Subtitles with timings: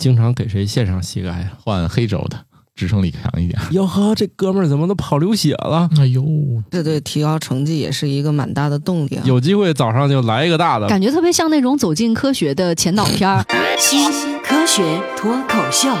[0.00, 1.52] 经常给谁献上膝盖呀？
[1.62, 3.60] 换黑轴的，支撑力强一点。
[3.72, 5.90] 哟呵，这哥们儿怎么都跑流血了？
[5.98, 6.24] 哎呦，
[6.70, 9.22] 这对提高成绩也是一个蛮大的动力啊。
[9.26, 10.88] 有机会早上就来一个大的。
[10.88, 13.44] 感觉特别像那种走进科学的前导片儿。
[13.78, 14.10] 新
[14.42, 14.82] 科学
[15.18, 15.94] 脱口秀，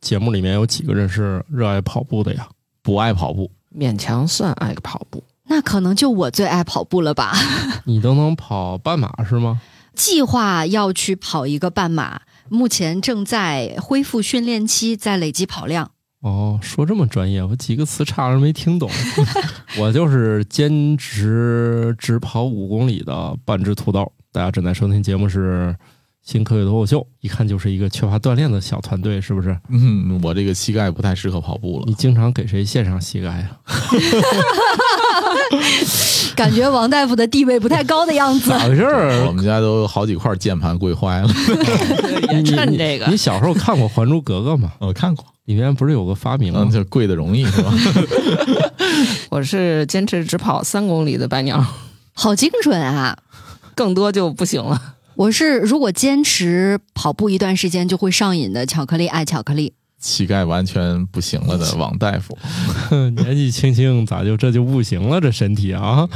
[0.00, 2.48] 节目里面有几个人是热爱跑步的呀？
[2.82, 5.22] 不爱跑步，勉强算爱跑步。
[5.50, 7.34] 那可能就我最爱跑步了吧？
[7.84, 9.60] 你都能跑半马是吗？
[9.94, 12.20] 计划要去跑一个半马，
[12.50, 15.90] 目前正在恢复训练期，在累积跑量。
[16.20, 18.90] 哦，说这么专业，我几个词差点没听懂。
[19.78, 24.12] 我就是兼职只跑五公里的半只土豆。
[24.32, 25.74] 大家正在收听节目是
[26.22, 29.56] 《新科学脱口秀》，一看就是一个缺乏锻炼的小团队，是不是？
[29.68, 31.94] 嗯，我这个膝盖不太适合跑步了你。
[31.94, 33.56] 经常给谁献上膝盖呀？
[36.36, 38.50] 感觉王大夫的地位不太高的样子。
[38.50, 39.32] 咋回事儿 我？
[39.32, 41.28] 们家都好几块键盘跪坏了。
[42.30, 44.72] 也趁这个你小时候看过《还珠格格》吗？
[44.78, 46.70] 我看过，里面不是有个发明吗嗯，？
[46.70, 47.72] 就跪的容易是吧？
[49.30, 51.64] 我是坚持只跑三公里的白鸟，
[52.12, 53.16] 好精准啊！
[53.74, 54.94] 更多就不行了。
[55.14, 59.74] 我是如果坚持跑步一段时间就会上瘾的巧克力爱巧克力。
[60.00, 62.36] 膝盖完全不行了的王大夫，
[63.16, 65.20] 年纪轻轻咋就这就不行了？
[65.20, 66.08] 这身体啊，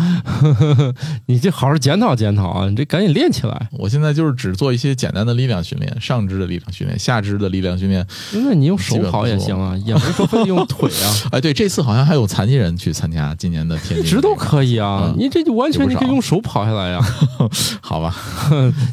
[1.27, 2.69] 你这好好检讨检讨啊！
[2.69, 3.69] 你这赶紧练起来。
[3.73, 8.07] 我现在就是只做一些简单的力量训练，上肢的力量训练，下肢的力量训练。
[8.33, 15.17] 那你用手跑也行啊，也不是说非得用腿啊， 哎，对，这次好像还有残疾人去参加今年的天津，一直都可以啊嗯。
[15.19, 17.01] 你这就完全你可以用手跑下来呀。
[17.81, 18.15] 好吧？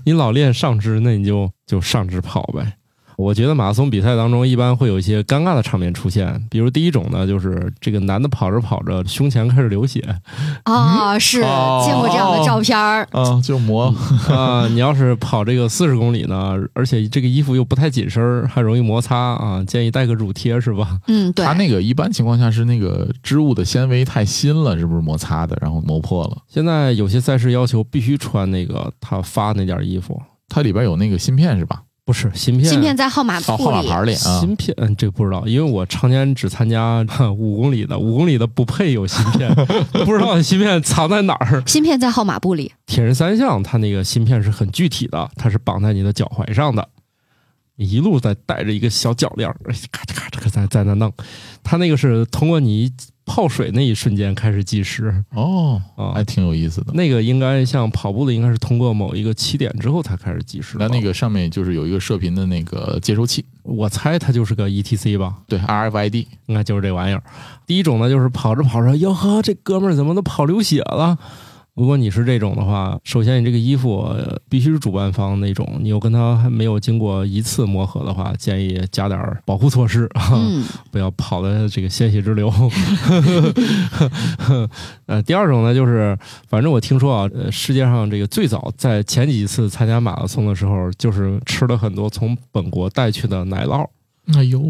[0.05, 2.73] 你老练上肢，那你就就上肢跑呗。
[3.19, 10.01] 我觉得马拉松比赛当中一般会有一些尴尬的场面出现，比如第一种呢，就是这个男的跑着跑着胸前开始流血
[10.63, 13.05] 啊、是哦见过这样的照片儿。
[13.11, 13.93] 啊，就磨，
[14.29, 14.65] 啊。
[14.71, 20.97] 你要是跑这个四十公里呢，而且这个衣服又不太紧身儿，还容易摩擦啊，建议带个乳贴是吧？
[21.07, 26.37] 嗯，对它，那个一般情况下是那个织物的纤维太新了，是不是摩擦的，然后磨破了？
[26.47, 31.81] 现在有些赛事要求必须穿那个他发那件衣服，它里边有那个芯片是吧？
[32.09, 33.63] 不是芯片，芯片在号码哦，布里。
[33.63, 37.05] 号码牌里啊，芯片，嗯，这个不知道，因为我常年只参加
[37.37, 39.47] 五公里的，五公里的不配有芯片，
[40.03, 41.61] 不知道芯片藏在哪儿。
[41.69, 42.73] 芯片在号码布里。
[42.87, 46.89] 铁人三项它那个芯片是很具体的，它是绑在你的脚踝上的，
[47.75, 49.47] 你一路在带着一个小脚链
[49.91, 51.13] 咔嚓咔嚓在在那弄。
[51.63, 52.91] 它那个是通过你
[53.29, 56.13] 泡水那一瞬间开始计时哦，啊。
[56.15, 56.91] 还挺有意思的。
[56.93, 60.77] 那个应该像跑步的，应该是通过某一个起点之后才开始计时。
[60.79, 65.35] 那那个上面就是有一个射频的那个接收器，我猜它就是个 ETC 吧。
[65.47, 67.21] 对 RFID，应该就是这玩意儿。
[67.67, 71.15] 第一种呢，就是跑着跑着，哟呵，这哥们儿怎么都跑流血了？
[71.79, 82.51] 如果你是这种的话，首先你这个衣服呃必须是主办方那种，你又跟他还没有经过一次磨合的话，建议加点儿保护措施啊， 嗯，不要跑的这个鲜血直流。
[85.07, 86.17] 呃，第二种呢，就是
[86.49, 93.87] 反正我听说啊，呃，世界上这个最早在前几次参加马拉松的时候，就是吃了很多从本国带去的奶酪。
[94.35, 94.61] 哎呦，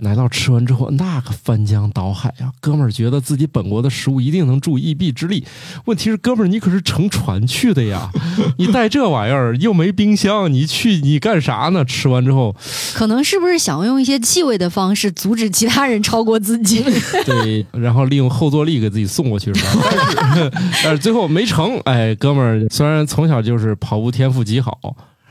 [0.00, 2.52] 奶酪吃完之后，那个翻江倒海啊！
[2.60, 5.44] 哥们儿觉得自己本国的食物一定能助一臂之力。
[5.86, 8.10] 问题是，哥们儿你可是乘船去的呀，
[8.58, 11.84] 你带这玩意儿又没冰箱，你去你干啥呢？
[11.84, 12.54] 吃完之后，
[12.94, 16.84] 可能是不是想用一些气味的方式阻止其他人超过自己？
[17.24, 19.82] 对，然后利用后坐力给自己送过去是吧？
[20.16, 20.50] 但 是
[20.84, 21.78] 但是最后没成。
[21.84, 24.78] 哎，哥们儿虽然从小就是跑步天赋极好。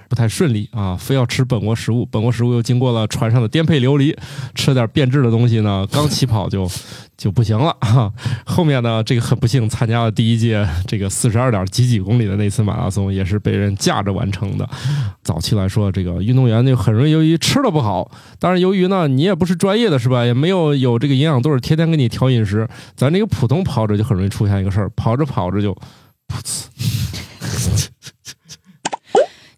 [0.10, 4.16] 不太顺利啊，非要吃本国食物，本国食物又经过了船上的颠沛流离，
[4.56, 6.70] 吃点变质的东西呢，刚起跑就
[7.18, 8.12] 就不行了哈。
[8.46, 14.68] 后面呢，这个很不幸参加了第一届这个四十二点几几公里的那次马拉松，也是被人架着完成的。
[15.24, 26.97] 早期来说，这个运动员就很容易由于吃的不好，当然由于呢你也不是专业的是吧，也没有有这个营养队儿天天给你调饮食，咱这个普通跑者就很容易出现一个事儿，跑着跑着就噗呲。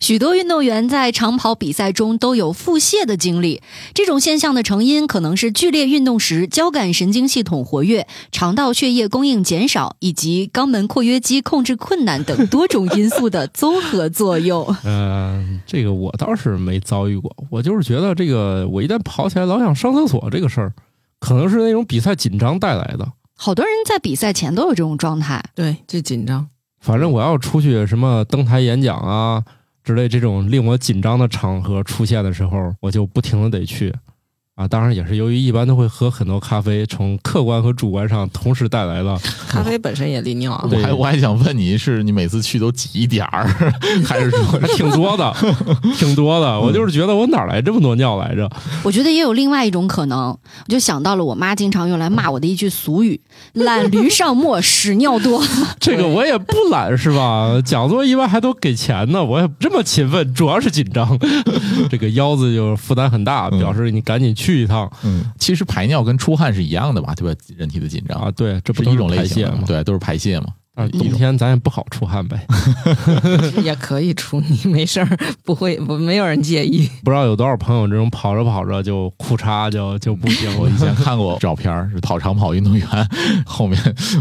[0.09, 3.61] 许多运动员在长跑比赛中都有腹泻的经历，
[3.93, 14.65] 这种现象的成因可能是剧烈运动时交感神经系统活跃、肠道血液供应减少以及肛门括约肌控制困难等多种因素的综合作用。
[14.83, 20.73] 呃，这个我倒是没遭遇过，我就是觉得这个我一旦跑起来老想上厕所这个事儿，
[21.19, 23.07] 可能是那种比赛紧张带来的。
[23.37, 25.43] 好多人在比赛前都有这种状态。
[25.53, 26.47] 对，就紧张。
[26.81, 29.43] 反正我要出去什么登台演讲啊
[29.89, 33.91] 之类这种令我紧张的场合出现的时候，我就不停的得去
[34.59, 39.17] 啊，当然也是由于一般都会喝很多咖啡，从客观和主观上同时带来了
[39.47, 40.67] 咖啡本身也利尿啊。
[40.69, 43.47] 我还我还想问你，是你每次去都挤一点儿，
[44.05, 45.33] 还是说还挺多的，
[45.97, 46.59] 挺多的。
[46.59, 48.49] 我就是觉得我哪儿来这么多尿来着？
[48.83, 53.21] 我觉得也有另外一种可能，我就想到了我妈经常用来骂我的一句俗语
[53.55, 55.41] ：“懒驴上磨，屎尿多。
[55.79, 57.61] 这个我也不懒是吧？
[57.63, 61.17] 讲座一般还都给钱呢，我也这么勤奋，主要是紧张，
[61.89, 67.13] 这个腰子就负担很大，表示你赶紧去一趟嗯，其实排尿跟出汗是一样的吧？
[67.15, 67.39] 对吧？
[67.57, 68.31] 人体的紧张啊。
[68.31, 70.47] 对，这不是一种类型对，都是排泄嘛。
[70.79, 72.39] 但是冬天咱也不好出汗呗。
[73.61, 76.89] 也可以出，你 没事儿，不会不没有人介意。
[77.03, 80.49] 不知道有多少朋友这种跑着跑着就裤衩就就不行。
[80.57, 82.87] 我以前看过照片儿，是跑长跑运动员
[83.45, 83.77] 后面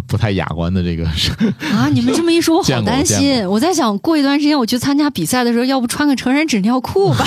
[0.09, 1.31] 不太雅观的这个是
[1.73, 3.49] ”啊，你们这么一说，我好担心。
[3.49, 7.25] 我在想过一段时间我去参加比赛的时候，要不穿个成人纸尿裤吧？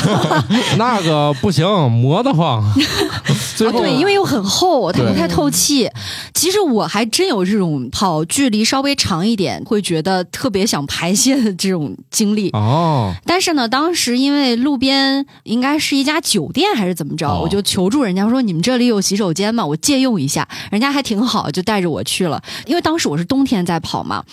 [0.78, 2.62] 那个不行，磨得慌。
[3.56, 5.89] 最啊，后对，因为又很厚，它对不太透气。
[6.33, 12.50] 其实我还真有这种跑距离稍微长一点，会觉得特别想排泄的这种经历。
[12.51, 19.65] 哦，但是呢，当时因为路边应该是一家酒店还是怎么着，哦我就求助人家说：“你们这里有洗手间吗？
[19.65, 22.41] 我借用一下。”人家还挺好，就带着我去了。
[22.65, 24.23] 因为当时我是冬天在跑嘛，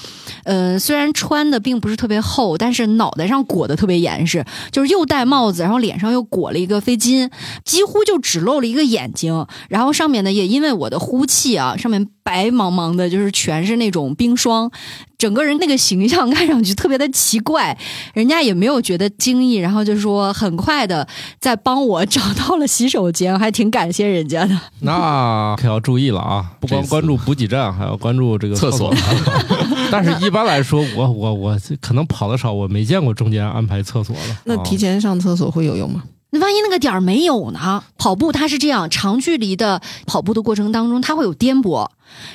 [0.44, 7.30] 呃，虽然穿的并不是特别厚，但是脑袋上裹得特别严实，就是又戴帽子，然后脸上又裹了一个飞巾，
[7.64, 9.46] 几乎就只露了一个眼睛。
[9.68, 14.70] 然后上面呢，也因为我的呼气啊，上面白茫茫的，就是全是那种冰霜，
[15.16, 17.74] 整个人那个形象看上去特别的奇怪。
[18.12, 21.08] 人家也没有觉得惊异，然后就说很快的
[21.40, 24.54] 在帮我找到了洗手间，还挺感谢人家的。
[24.80, 26.52] 那可要注意了啊！
[26.60, 28.94] 不光关注补给站，还要关注这个厕所。
[29.90, 34.36] 但是一般来说，我我我可能跑的少，我没见过中间安排厕所的。
[34.44, 36.02] 那提哦前上厕所会有用吗？
[36.30, 37.82] 那万一那个点儿没有呢？
[37.96, 41.88] 跑步它是这样，长距离的跑步的过程当中，它会有颠簸。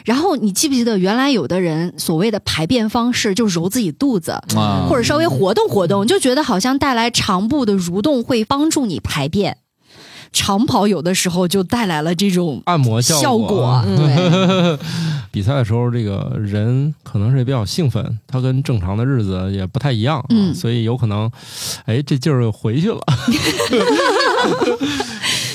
[0.05, 9.57] 然后你记不记得原来有的人所谓的排便方式，就揉自己肚子，啊或者稍微活动活动，就觉得好像带来肠部的蠕动会帮助你排便。
[10.31, 13.47] 长跑有的时候就带来了这种按摩效果。
[13.47, 14.79] 果，对。
[15.33, 21.31] 比赛的时候，这个人可能是比较兴奋，他跟正常的日子也不太一样，所以有可能，
[21.85, 22.99] 哎，这劲儿又回去了。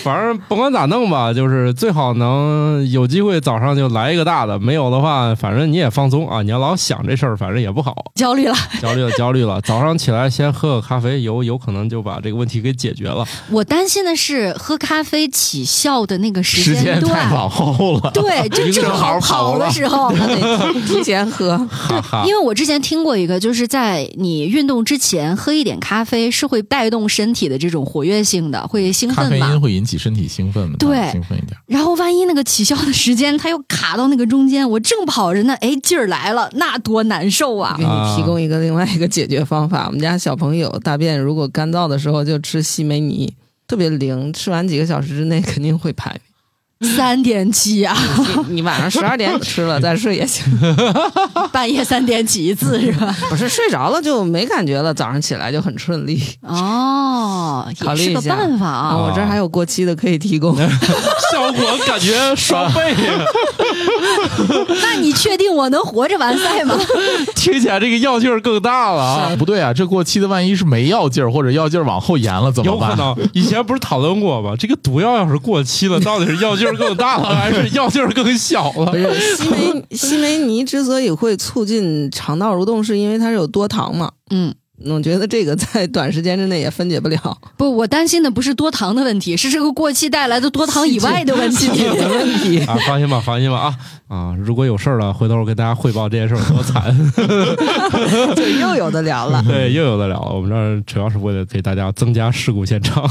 [0.02, 6.42] 反正甭管咋弄吧，就是最好能有机会早上就来一个大的，没有的话，反正你也放松啊。
[6.42, 8.54] 你要老想这事儿，反正也不好，焦虑了。
[8.80, 9.60] 焦虑了， 焦虑了。
[9.62, 13.26] 早上起来先喝个咖啡，有有可能就把这个问题给解决了。
[13.50, 18.10] 我担心的是喝咖啡起效的那个时时间太段，往后了。
[18.14, 20.12] 对，就正好跑的时候。
[20.86, 21.58] 提前喝。
[21.68, 29.38] 哈哈因，为我之前听过一个，就是在你运动之前喝一点咖啡是会带动身体的这种活跃性的，会兴咖奋嘛。
[29.38, 30.76] 咖啡因会引起身体兴奋嘛？
[30.78, 31.58] 对兴奋一点。
[31.66, 37.84] 然后万一那个起效的时间它又卡到那个中间，我正跑着呢，哎，劲儿来了，那多难受啊给！
[37.84, 39.86] 你提供一个另外一个解决方法。
[39.86, 43.34] 我们家小朋友大便如果干燥的时候就吃西梅泥，
[43.66, 46.18] 特别灵，吃完几个小时之内肯定会排。
[46.96, 47.96] 三点起啊，
[48.48, 50.44] 你你晚上十二点吃了再睡也行，
[51.50, 53.14] 半夜三点起一次是吧？
[53.28, 56.22] 不是睡着了就没感觉了，早上起来就很顺利。
[56.42, 58.96] 哦，也是个考虑一下办法啊，啊。
[58.96, 60.56] 我这儿还有过期的可以提供。
[61.32, 62.94] 效果感觉双倍，
[64.82, 66.78] 那你确定我能活着完赛吗？
[67.34, 69.36] 听起来这个药劲儿更大了啊！
[69.38, 72.90] 不对啊，这过期的万一是没药劲儿，或者药劲儿往后延了怎么办？
[72.90, 74.54] 有可能，以前不是讨论过吗？
[74.58, 78.92] 这个毒药要是过期了，到底是药劲儿更大了，还是药劲儿更小了
[79.36, 84.10] 西梅西梅尼之所以会促进肠道蠕动，是因为它是有多糖嘛。
[84.30, 84.54] 嗯，
[84.84, 87.38] 我觉得这个在 短时间之内也分解不了。
[87.56, 91.66] 不，我担心的不是多糖的问题，是这个过期带来的多糖以外的问题。
[91.68, 92.60] 的问题。
[92.60, 94.36] 啊，放心吧，放心吧啊啊！
[94.38, 96.94] 如果有事儿了，回头我跟大家汇报这件事儿有多惨。
[98.36, 99.42] 就又有的聊了。
[99.48, 100.32] 对，又有的聊了。
[100.32, 103.04] 我们这儿主要是为了给大家增加事故现场。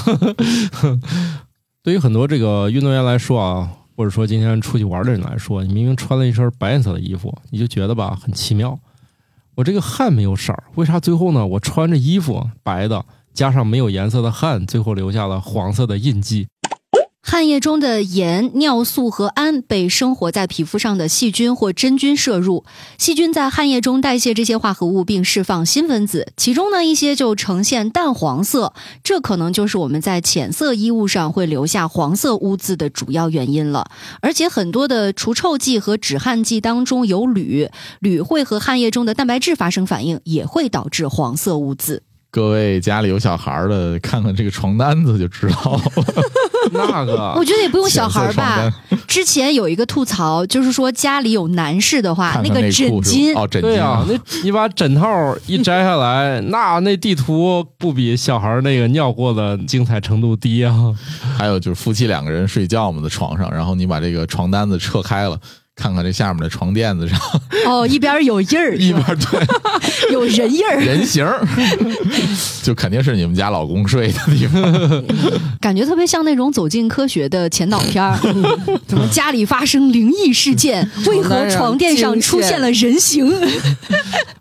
[1.84, 8.78] 对于很多这个运动员来说啊，或者说今天出去玩的人来说，你明明穿了一身白颜色的衣服，你就觉得吧很奇妙。
[9.58, 11.48] 我这个汗没有色儿，为啥最后呢？
[11.48, 16.48] 我穿着衣服白的，加上没有颜色的汗，最后留下了黄色的印记。
[17.30, 22.64] 汗液中的盐、尿素和氨被生活在皮肤上的细菌或真菌摄入，
[22.98, 28.72] 细菌在汗液中代谢这些化合物并释放新分子，其中呢一些就呈现淡黄色，
[29.04, 33.92] 这可能就是我们在浅色衣物上会留下黄色污渍的主要原因了。
[34.22, 37.70] 而且很多的除臭剂和止汗剂当中有铝，
[38.00, 42.04] 铝会和汗液中的蛋白质发生反应，也会导致黄色污渍。
[42.38, 45.82] 各位家里有小孩的，看看这个床单子就知道了。
[46.72, 48.72] 那个我觉得也不用小孩吧。
[49.08, 60.94] 之前有一个吐槽，就是说家里有男士的话，看看那个枕巾哦，枕巾对呀、那你把枕套一摘下来，那那地图不比小孩那个尿过的精彩程度低啊！
[61.40, 65.40] 还有就是夫妻两个人睡觉嘛，在床上，然后你把这个床单子撤开了，
[65.78, 67.18] 看看这下面的床垫子上
[67.68, 69.40] 哦， 一边有印儿，一边对
[70.12, 71.46] 有人印儿，人形儿，
[72.64, 74.62] 就肯定是你们家老公睡的地方。
[75.62, 78.18] 感觉特别像那种走进科学的前导片儿。
[78.88, 80.90] 怎么家里发生灵异事件？
[81.06, 83.32] 为何床垫上出现了人形？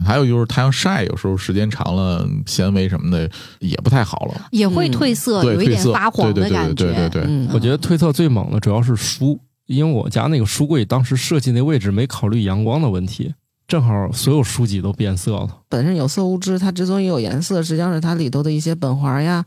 [0.07, 3.29] 还有就是太阳晒，有时候时间长了，纤维什么的
[3.59, 4.41] 也不太好了。
[4.51, 6.75] 也会褪色，有一点发黄的对对感觉。
[6.75, 13.35] 对对对对对，嗯，我觉得褪色最猛的主要是书，因为我家那个书柜当时设计那位置没考虑阳光的问题，
[13.67, 15.59] 正好所有书籍都变色了。
[15.69, 19.45] 本身有色物质它之所以有颜色，实际上是它里头的一些苯环呀，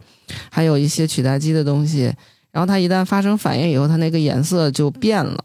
[0.52, 2.14] 还有一些取代基的东西。
[2.52, 5.44] 然后它一旦发生反应以后，它那个颜色就变了，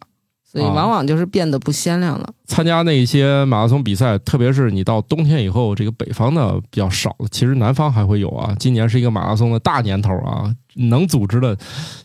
[0.54, 2.32] 所以啊往往就是变得不鲜亮了。
[2.46, 8.54] 参加那些马拉松比赛，特别是你到冬天以后，这个北方的比较少了，其实南方还会有啊。
[8.58, 11.56] 今年是一个马拉松的大年头啊，能组织的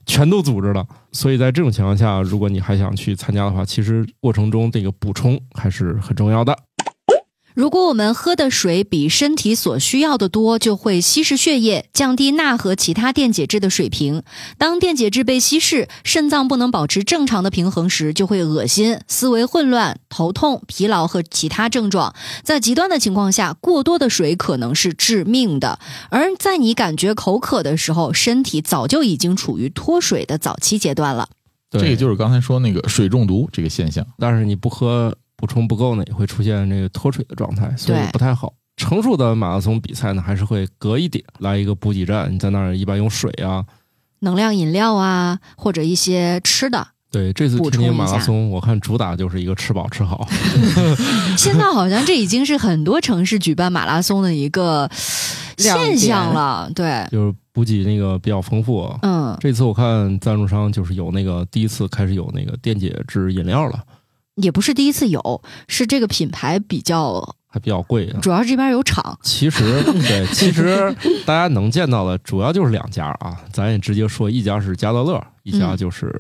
[0.06, 0.84] 全都组织了。
[1.12, 6.58] 所以在这种情况下，如果你还想去参加的话，其实过程中这个补充还是很重要的。
[7.60, 14.24] 如果我们喝的水比身体所需要的多，就会稀释血液，降低钠和其他电解质的水平。
[14.58, 22.16] 当电解质被稀释，肾脏不能保持正常的平衡时，就会恶心、思维混乱、头痛、疲劳和其他症状。
[22.44, 25.80] 在极端的情况下，过多的水可能是致命的。
[26.10, 31.28] 而在你感觉口渴的时候，身体早就已经处于脱水的早期阶段了。
[31.72, 34.08] 这个就是刚才说那个水中毒这个现象。
[34.18, 38.54] 但是你不喝补充不够呢，也会出现这个脱水的状态，所以不太好。
[38.76, 43.64] 成熟的马拉松比赛呢，还是会隔一点来一个补给站，你在那儿一般用水啊。
[44.20, 50.28] 能量饮料啊，或者一些吃的，对，这次天津马拉松，我看主打就是一个吃饱吃好。
[51.38, 54.90] 现在好像这已经是很多城市举办马拉松的一个
[55.58, 56.70] 现象了。
[56.76, 58.94] 对，就是补给那个比较丰富。
[59.02, 63.82] 嗯，这次我看赞助商就是有那个第一次开始有那个电解质饮料了，
[64.42, 68.20] 也不是第一次有，是这个品牌比较，还比较贵啊。
[68.22, 69.18] 主要是这边有厂。
[69.22, 76.14] 其实对，其实大家能见到的主要就是两家啊，咱也直接说，一家是加德乐，一家就是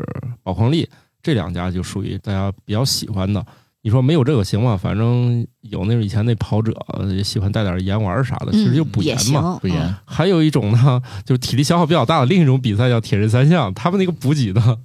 [0.43, 0.87] 宝矿力，
[1.21, 3.45] 这两家就属于大家比较喜欢的。
[3.81, 4.75] 你说没有这个行吗？
[4.75, 6.73] 反正有那种以前那跑者
[7.15, 14.77] 也喜欢带点盐丸啥的，其实就补盐嘛。，补盐嗯还有一种呢，就是体力消耗比较大的另一种比赛叫铁人三项，他们那个补给呢，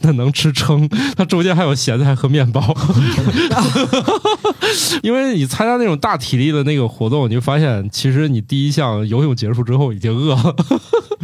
[0.00, 2.62] 那能吃撑，它中间还有咸菜和面包。
[5.02, 10.56] 因为你参加那种大体力的那个活动，你就发现其实你第一项游泳结束之后已经饿了，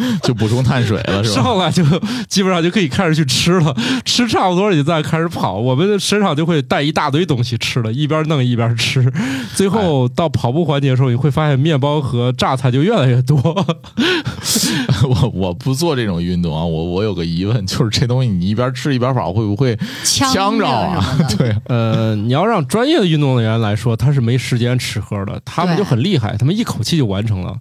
[0.23, 1.43] 就补充碳水了，是吧？
[1.43, 1.83] 上来就
[2.29, 3.75] 基本上就可以开始去吃了，
[4.05, 9.13] 吃差不多你再开始跑，我们身上就会带一大堆东西吃了，一边弄一边吃，
[9.55, 13.37] 最后到跑步环节的时候，你会发现面包和榨菜就越来越多。
[15.05, 21.05] 我我不做这种运动啊，我我有个疑问，就是这东西你一边吃一边跑，会不会呛呛着啊。
[21.37, 27.57] 对，呃，你要让专业的运动员来说，他是没时间吃喝的，他们就很厉害，他们一口气就完成了。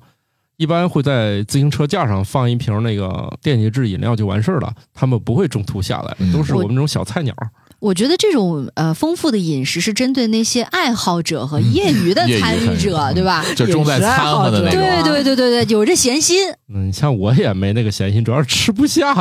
[0.57, 7.33] 一般会在自行车架上放一瓶那个电解质饮料就完事儿了，他们不会中途下来，嗯都是我我们这种小菜鸟。
[7.79, 13.45] 我觉得这种呃丰富的饮食是针对那些爱好者和业余的参与者，嗯对吧？
[13.55, 14.81] 就重在掺和的那种。
[14.81, 16.39] 对对对对对，有这闲心，
[16.73, 19.13] 嗯，像我也没那个闲心，主要是吃不下。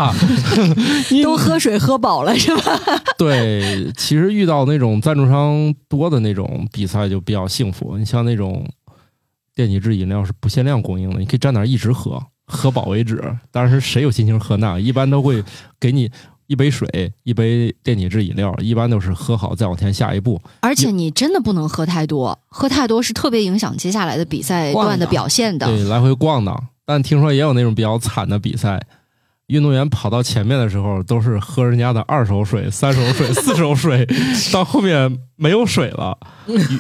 [1.23, 2.81] 都喝水喝饱了是吧？
[3.19, 7.99] 对，其实遇到那种赞助商多的那种比赛就比较幸福。
[7.99, 8.67] 你像那种
[9.57, 13.21] 电解质饮料是不限量供应的，你可以站那儿一直喝，喝饱为止。
[13.51, 15.43] 当然是谁有心情喝那，一般都会
[15.81, 16.11] 给你
[16.47, 20.39] 一杯水，一杯电解质饮料，一般都是喝好再往前下一步。
[20.61, 25.67] 而且你真的不能喝太多，喝太多是特别影响接下来的比赛段的表现的。
[25.67, 26.69] 对，来回逛荡。
[26.85, 28.81] 但听说也有那种比较惨的比赛，
[29.49, 34.05] 运动员跑到前面的时候都是喝人家的二手水、三手水、四手水，
[34.53, 36.19] 到后面没有水了，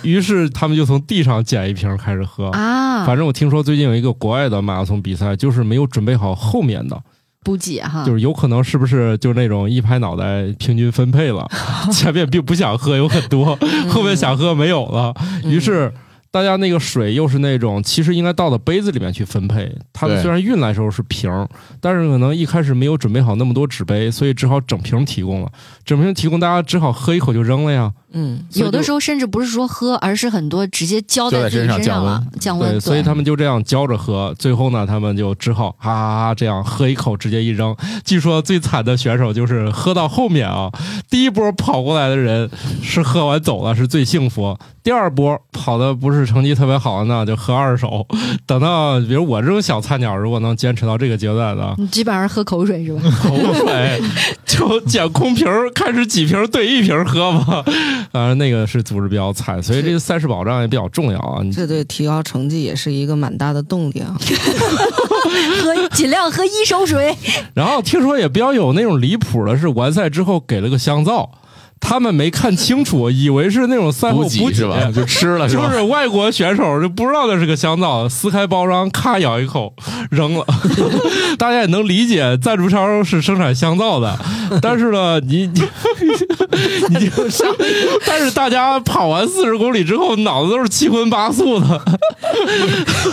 [0.03, 2.49] 于于是他们就从地上捡一瓶开始喝。
[2.49, 7.01] 啊，反正我听说最近有一个国外的马拉松比赛，就是没有准备好后面的，
[7.45, 11.49] 补给哈，就是有可能是不是就那种一拍脑袋平均分配了，
[11.95, 13.57] 前面并不想喝有很多，
[13.89, 15.93] 后面想喝没有了，于是。
[16.37, 19.75] 大家那个水又是那种，其实应该倒到杯子里面去分配。
[19.91, 21.49] 他们虽然运来的时候是瓶儿，
[21.81, 25.51] 但是可能一开始没有准备好那么多纸杯，所以只好整瓶提供了。
[25.83, 27.91] 整瓶提供，大家只好喝一口就扔了呀。
[28.19, 32.71] 嗯，有的时候甚至不是说喝，而是很多直接浇浇在自己身上降身上了，降温。
[32.71, 37.77] 对，所以他们就这样浇着喝，最后呢，他们就只好哈哈哈这样喝一口，直接一扔。
[38.07, 40.73] 据说最惨的选手就是喝到后面啊，
[41.11, 42.49] 第一波跑过来的人
[42.83, 44.57] 是喝完走了，是最幸福。
[44.83, 48.07] 第二波跑的不是成绩特别好的呢，就喝二手。
[48.47, 53.03] 等到比如我这种小菜鸟，如果能坚持到这个阶段的，你基本上喝口水是吧？
[53.21, 54.01] 口水
[54.47, 57.65] 就捡空瓶儿，开始几瓶儿兑一瓶喝吧。
[58.13, 61.43] 当然，那个是组织比较惨，所以这个赛事保障也比较重要啊。
[61.53, 64.17] 这对提高成绩也是一个蛮大的动力啊。
[65.63, 67.15] 喝尽量喝一手水。
[67.55, 71.31] 然后听说也比较有那种离谱的是，完赛之后给了个香皂，
[71.81, 74.91] 他们没看清楚，以为是那种赛后补补给给是吧？
[74.95, 75.69] 就吃了是吧？
[75.69, 79.73] 就是外国选手就不知道那是个香皂，撕开包装，咔咬一口
[80.11, 80.45] 扔了。
[81.39, 84.19] 大家也能理解，赞助商是生产香皂的，
[84.63, 85.63] 但是呢，你 你
[86.99, 87.47] 你就上，
[88.07, 91.83] 但是大家跑完四十公里之后，脑子都是七荤八素的。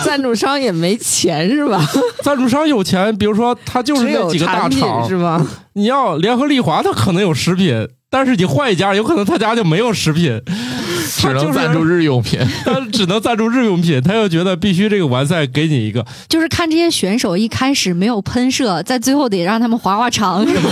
[0.03, 1.85] 赞助商也没钱是吧？
[2.23, 5.45] 赞助商有钱，比如说他就是那几个大厂是吗？
[5.73, 10.39] 你要联合利华，它可能有食品，但是你换一家，有可能他家就没有食品，
[11.17, 12.39] 只能赞助日用品。
[12.63, 20.69] 他只能赞助日用品，他又觉得必须这个完赛给你一个，就是看这些选手一开始没有喷射，在最后得让他们划划肠，是吗？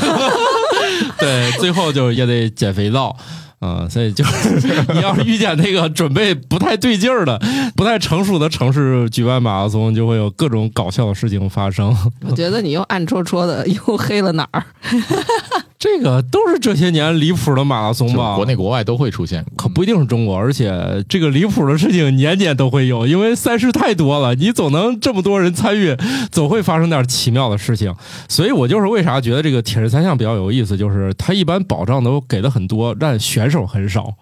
[1.18, 3.18] 对，最后就也得减肥皂。
[3.60, 4.60] 啊、所以就是
[4.92, 7.40] 你要是遇见那个准备不太对劲儿的、
[7.76, 11.96] 不太成熟的城市举办马拉松，就会有各种搞笑的事情发生。
[12.28, 14.64] 我觉得你又暗戳戳的又黑了哪儿？
[15.82, 18.36] 这个都是这些年离谱的马拉松吧？
[18.36, 20.72] 国内国外都会出现，可不一定是中国，而且
[21.10, 25.98] 这个离谱的事情年年都会有，因为赛事太多了，你总能这么多人参与，
[26.32, 27.92] 总会发生点奇妙的事情。
[28.30, 34.14] 所以我就是为啥觉得这个铁人三项比较有意思，就是它一般保障都给的很多，但选手很少。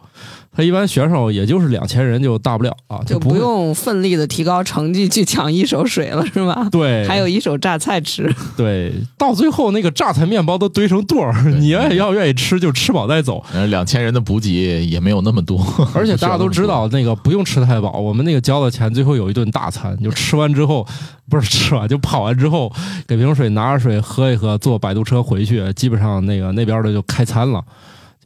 [0.56, 6.68] 他一般选手也就是两千人就大不了啊，就不用奋力的提高成绩去抢一手水了是吧？
[6.72, 13.44] 对， 还有一手榨菜吃， 对，到最后那个榨菜面包都堆成垛儿，你也要愿意吃就吃饱再走。
[13.54, 15.64] 呃，两千人的补给也没有那么多，
[15.94, 20.86] 而且大家都知道，那个不用吃太饱，我们那个交的钱最后有一顿大餐，就吃完之后，
[21.30, 22.72] 不是吃完就跑完之后，
[23.08, 27.64] 给瓶水拿着水喝一喝，坐摆渡车回去，基本上那个那边的就开餐了，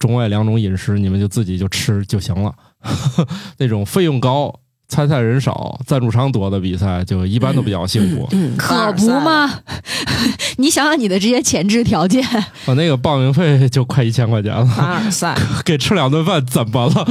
[0.03, 2.53] 中外两种饮食你们就自己就吃就行了。
[3.57, 4.53] 那种费用高、
[4.89, 8.27] 参赛人少、赞助商多的比赛，就一般都比较幸福。
[8.33, 9.07] 嗯可不？
[9.21, 9.61] 嘛！
[10.57, 12.21] 你想想你的这些前置条件，
[12.67, 17.07] 我那个报名费就快一千块钱了，凡尔赛， 给吃两顿饭怎么了？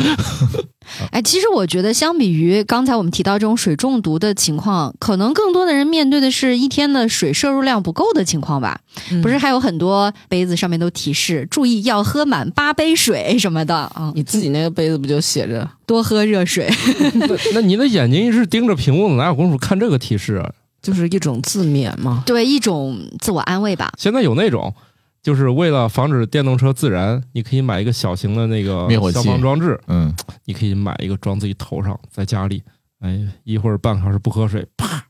[1.11, 8.81] 哎，其实我觉得相比于刚才我们提到这种水中毒的情况，可能更多的人面对的是一天的水摄入量不够的情况吧。
[9.11, 15.69] 嗯不是还有很多杯子上面都提示注意要喝满八杯水什么的啊，你自己那个杯子不就写着？
[15.87, 16.71] 多喝热水。
[17.55, 20.51] 那你的眼睛一直盯着屏幕，哪有功夫看这个提示啊？
[20.83, 22.23] 就是一种自勉嘛。
[22.27, 23.93] 对，一种自我安慰吧。
[23.99, 24.75] 现在有那种，
[25.23, 30.13] 就是为了防止电动车自燃，你可以买一个小型的那个灭火器消防装置，嗯，
[30.47, 32.63] 你可以买一个装自己头上，在家里，
[33.01, 35.05] 哎，一会儿半个小时不喝水，啪，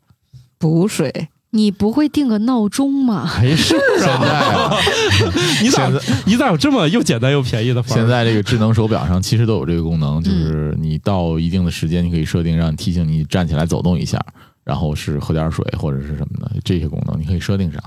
[0.58, 3.30] 补水，你不会定个闹钟吗？
[3.40, 4.76] 没事现在啊
[5.62, 5.90] 你咋
[6.26, 8.02] 你咋有这么又简单又便宜的方式？
[8.02, 14.22] 现在这个智能手表上其实都有这个功能，就是你到一定的时间，你可以设定让你提醒你站起来走动一下，
[14.62, 17.82] 然后是喝点水或者是什么的，这些功能你可以设定上。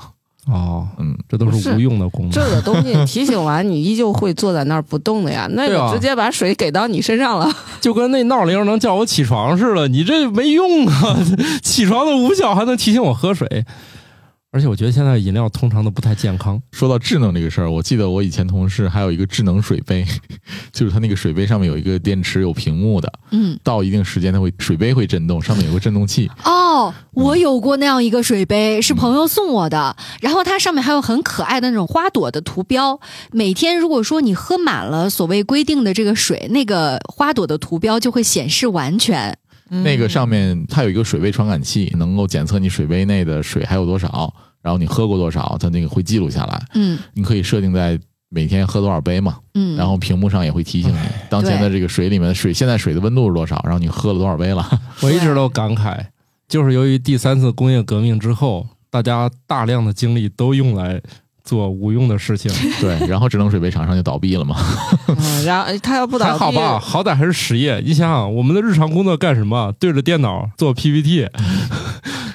[0.48, 2.42] 哦，嗯，这都是是无用的功能这。
[2.50, 5.48] 个东西提醒完，你依旧会坐在那儿不动的呀。
[5.54, 11.18] 那对啊个直接把水给到你身上了， 就跟那闹铃能叫我起床似的，你这没用啊！
[11.64, 13.66] 起床的无效，还能提醒我喝水。
[14.56, 16.62] 而且我觉得现在饮料通常都不太健康。
[16.72, 20.06] 说到智能这个事儿，我记得我以前同事还有一个智能水杯，
[20.72, 26.32] 就是它那个水杯上面有一个电池有屏幕的，嗯，到一定时间它会水杯会震动，上面有个震动器。
[26.46, 32.98] 哦，我有过那样一个水杯，是朋友送我的，然后它上面还有很可爱的那种花朵的图标。
[33.34, 39.38] 每天如果说你喝满了所谓规定的这个水，那个花朵的图标就会显示完全。
[39.70, 46.64] 那个上面它有一个水位传感器，能够检测你水杯内的水还有多少，然后你喝过多少，它那个会记录下来。
[46.74, 48.00] 嗯你可以设定在
[48.30, 50.98] 每天喝多少杯嘛，嗯，然后屏幕上也会提醒你
[51.30, 54.68] 当前的这个水里面的水现在水的温度是多少，然后你喝了多少杯了。
[55.02, 56.06] 我一直都感慨，
[56.48, 61.02] 就是由于第三次工业革命之后，大家大量的精力都用来
[61.46, 64.58] 做无用的事情， 对，然后智能水杯厂商就倒闭了嘛。
[65.08, 66.80] 嗯，然后他要不倒闭，还好吧？
[66.80, 67.80] 好歹还是实业。
[67.86, 69.72] 你想想，我们的日常工作干什么？
[69.80, 71.30] 对着电脑做 PPT。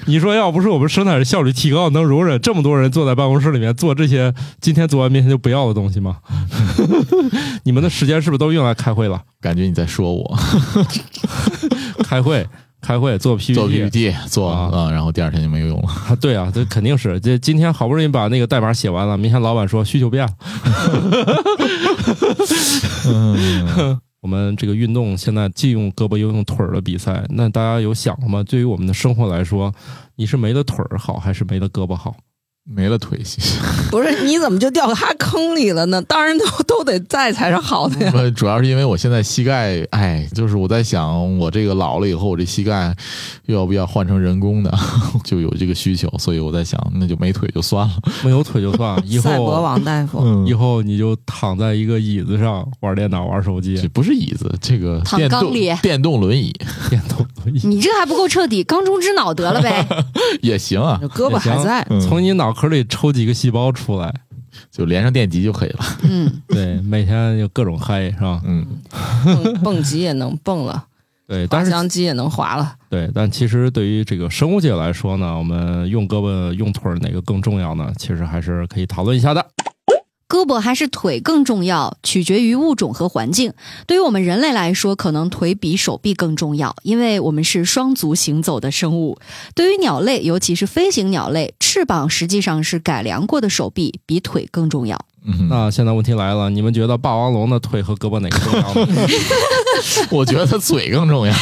[0.07, 6.17] 你说要不是我们生产效率提高，能容忍这么多人坐在办公室里面做这些今天做完明天就不要的东西吗？
[7.63, 9.21] 你们的时间是不是都用来开会了？
[9.39, 10.37] 感觉你在说我
[12.03, 12.45] 开会、
[12.81, 15.87] 开会做 PPT，做 PPT 做啊啊、然后第二天就没有用了。
[15.87, 20.33] 啊，对啊，这肯定是这今天好不容易把那个代码写完了，明天老板说需求变了。
[23.07, 28.43] 嗯， 我们这个运动现在既用胳膊又用腿儿的比赛，那大家有想过吗？
[28.43, 29.73] 对于我们的生活来说，
[30.15, 32.15] 你是没了腿儿好，还是没了胳膊好？
[32.63, 33.19] 没了腿，
[33.89, 36.01] 不是你怎么就掉他坑里了呢？
[36.03, 38.11] 当然都都得在才是好的呀。
[38.11, 42.95] 不主要是因为我现在膝盖，哎，就是我在想，我这个老了以后，我这膝盖
[43.47, 44.71] 要不要换成人工的，
[45.25, 47.93] 就有这个需求，所以我在想，那就没腿就算了。
[48.23, 56.53] 没有腿就算了，以赛博后王大夫，嗯以后你就躺在一个椅子上玩电脑、玩手机这、不是椅子，这个躺电动缸里电动轮椅
[56.89, 57.67] 电动轮椅。
[57.67, 59.85] 你这还不够彻底，缸中之脑得了呗。
[60.41, 64.13] 也行啊，胳膊还在，嗯从你脑壳里抽几个细胞出来，
[64.69, 65.79] 就连上电极就可以了。
[66.03, 68.41] 嗯， 对，每天就各种嗨，是吧？
[68.45, 68.65] 嗯，
[69.25, 70.85] 蹦蹦极也能蹦了，
[71.27, 72.75] 对，滑翔机也能滑了。
[72.89, 77.91] 对，但其实对于这个生物界来说呢，我们用胳膊用腿儿哪个更重要呢？
[77.97, 79.45] 其实还是可以讨论一下的。
[80.31, 83.51] 胳膊还是腿更重要，取决于物种和环境。
[83.85, 89.19] 对于我们人类来说，可能腿比手臂更重要，因为我们是双足行走的生物。
[89.53, 94.97] 对于鸟类，尤其是飞行鸟类，翅膀实际上是改良过的手臂，比腿更重要。
[95.25, 99.07] 嗯那现在问题来了，你们觉得霸王龙的腿和胳膊哪个重要呢？
[100.09, 101.33] 我觉得它嘴更重要。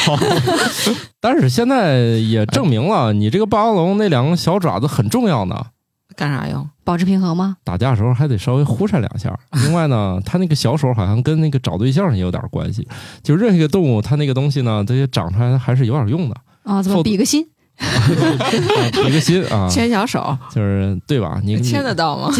[1.22, 5.68] 但是现在也证明了，你这个霸王龙那两个小爪子很重要呢。
[6.16, 6.68] 干啥用？
[6.90, 7.56] 保持平衡吗？
[7.64, 9.32] 打架的时候还得稍微呼扇两下。
[9.64, 12.88] 另外呢，它那个小手好像跟那个找对象也有点关系。
[13.22, 16.36] 就任何一个动物，它那个东西呢，这些长出来还是有点用的。
[16.64, 17.46] 啊，怎么比个心？
[17.78, 21.40] 比个心啊， 牵小手，就是对吧？
[21.44, 22.32] 你牵得到吗？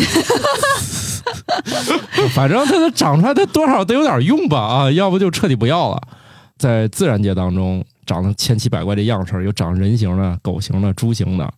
[2.34, 6.02] 反正它长出来，它多少得有点用吧啊，要不就彻底不要了。
[6.58, 11.54] 在自然界当中，长得千奇百怪的样式，有长人形的、狗形的、猪形的，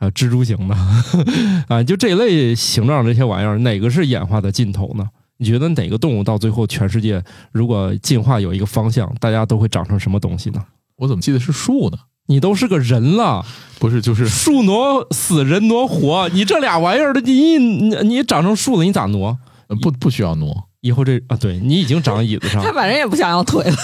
[0.00, 0.74] 还有蜘蛛型的
[1.68, 5.04] 啊，就这一类形状这些玩意儿，哪个是演化的尽头呢？
[5.36, 10.64] 你觉得哪个动物到最后全世界如果进化有一个方向，大家都会长成什么东西呢？
[10.96, 11.98] 我怎么记得是树呢？
[12.28, 13.44] 你都是个人了，
[13.78, 19.38] 不是，就是树挪死，人挪活，你这俩玩意儿的，你你你长成树了，你咋挪？
[19.68, 20.64] 呃不不需要挪。
[20.80, 23.76] 以后这啊，对你已经长椅子上 他反正也不想要腿了。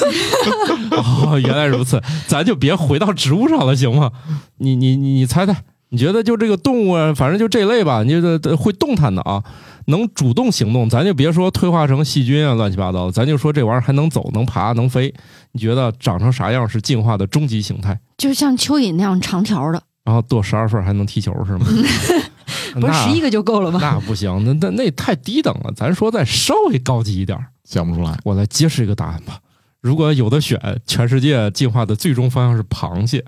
[0.92, 4.10] 哦，原来如此，咱就别回到植物上了，行吗？
[4.58, 5.54] 你你你你猜猜，
[5.96, 9.42] 你觉得就这个动物啊，反正就这类吧，你就这会动弹的啊，
[9.86, 15.14] 能主动行动，咱就别说退化成细菌啊，乱七八糟的，咱就说这玩意儿还能走、能爬、能飞，
[15.52, 17.98] 你觉得长成啥样是进化的终极形态？
[18.18, 21.64] 就像蚯蚓那样长条的，然后剁十二份还能踢球是吗？
[22.78, 23.80] 不是十一个就够了吗？
[23.80, 27.46] 那不行，那那那太低等了，咱说再稍微高级一点儿。
[27.64, 29.38] 想不出来，我来揭示一个答案吧。
[29.80, 33.24] 如果有的选，全世界进化的最终方向是螃蟹。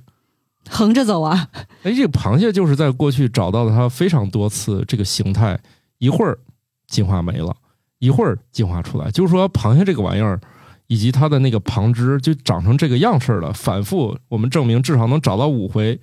[0.68, 1.48] 横着走啊！
[1.82, 5.58] 哎，这个螃蟹就是在过去找到了它非常多次这个形态，
[5.98, 6.38] 一会儿
[6.86, 7.54] 进化没了，
[7.98, 9.10] 一会儿进化出来。
[9.10, 10.40] 就是说，螃蟹这个玩意儿
[10.86, 16.00] 以及它的那个旁枝就长成这个样式了，反复我们证明至少能找到五回，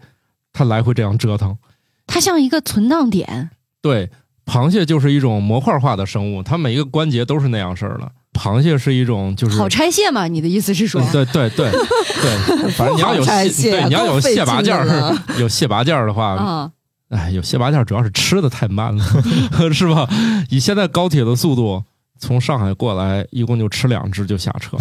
[0.51, 1.57] 它来回这样折腾。
[2.07, 3.49] 它像一个存档点，
[3.81, 4.11] 对，
[4.45, 8.11] 螃蟹就是一种模块化的生物，它每一个关节都是那样式儿的。
[8.35, 10.27] 螃蟹是一种就是好拆卸嘛？
[10.27, 11.01] 你的意思是说？
[11.11, 16.71] 对对对对， 反正你要有蟹，卸对，你要有蟹拔件儿， 有蟹拔件儿的话，啊，
[17.09, 19.03] 哎，有蟹拔件儿主要是吃的太慢了，
[19.73, 20.07] 是吧？
[20.49, 21.81] 以现在高铁的速度，
[22.19, 24.77] 从上海过来，一共就吃两只就下车，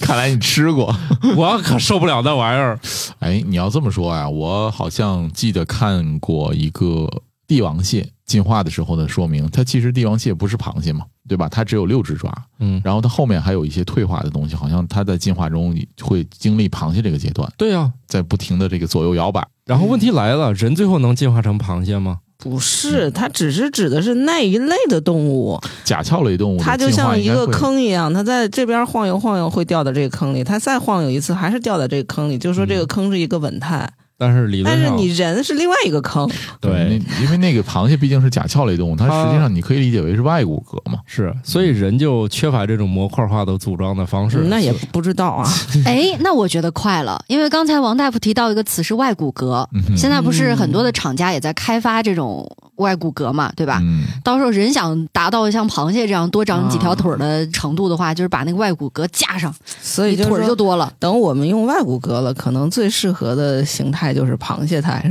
[0.00, 0.94] 看来你吃过。
[1.36, 2.78] 我可受不了那玩意儿。
[3.20, 7.08] 哎，你要这么说啊，我好像记得看过一个
[7.50, 11.48] 帝王蟹进化的时候的说明，它其实帝王蟹不是螃蟹嘛，对吧？
[11.48, 19.44] 它只有六只爪，嗯，然后它后面还有一些退化的东西，好像它在进化中会经历螃蟹这个阶段，对呀、在不停的这个左右摇摆。
[19.66, 22.20] 然后问题来了，人最后能进化成螃蟹吗？
[22.38, 33.92] 不是，它只是指的是那一类的动物，甲壳类动物它就像一个坑一样，它在这边晃悠晃悠会掉到这个坑里，它再晃悠一次还是掉到这个坑里，就是说这个坑是一个稳态。
[34.20, 36.28] 但是理论上，但是你人是另外一个坑，
[36.60, 40.98] 对那因为那个螃蟹毕竟是甲壳类动物，它它实际上你可以理解为是外骨骼嘛。
[41.06, 44.44] 是，所以人就缺乏这种模块化的组装的方式。
[44.50, 45.48] 那也不知道啊。
[45.86, 53.78] 哎，那我觉得快了，因为刚才王大夫提到一个词是外骨骼，嗯现在不是很多的厂家也在开发这种外骨骼嘛，对吧？
[53.82, 60.92] 嗯，到时候人想达到像螃蟹这样多长几条腿的程度的话，就是把那个外骨骼架上，所以腿就多了。
[60.98, 65.10] 等我们用外骨骼了，可能最适合的形态就是螃蟹态。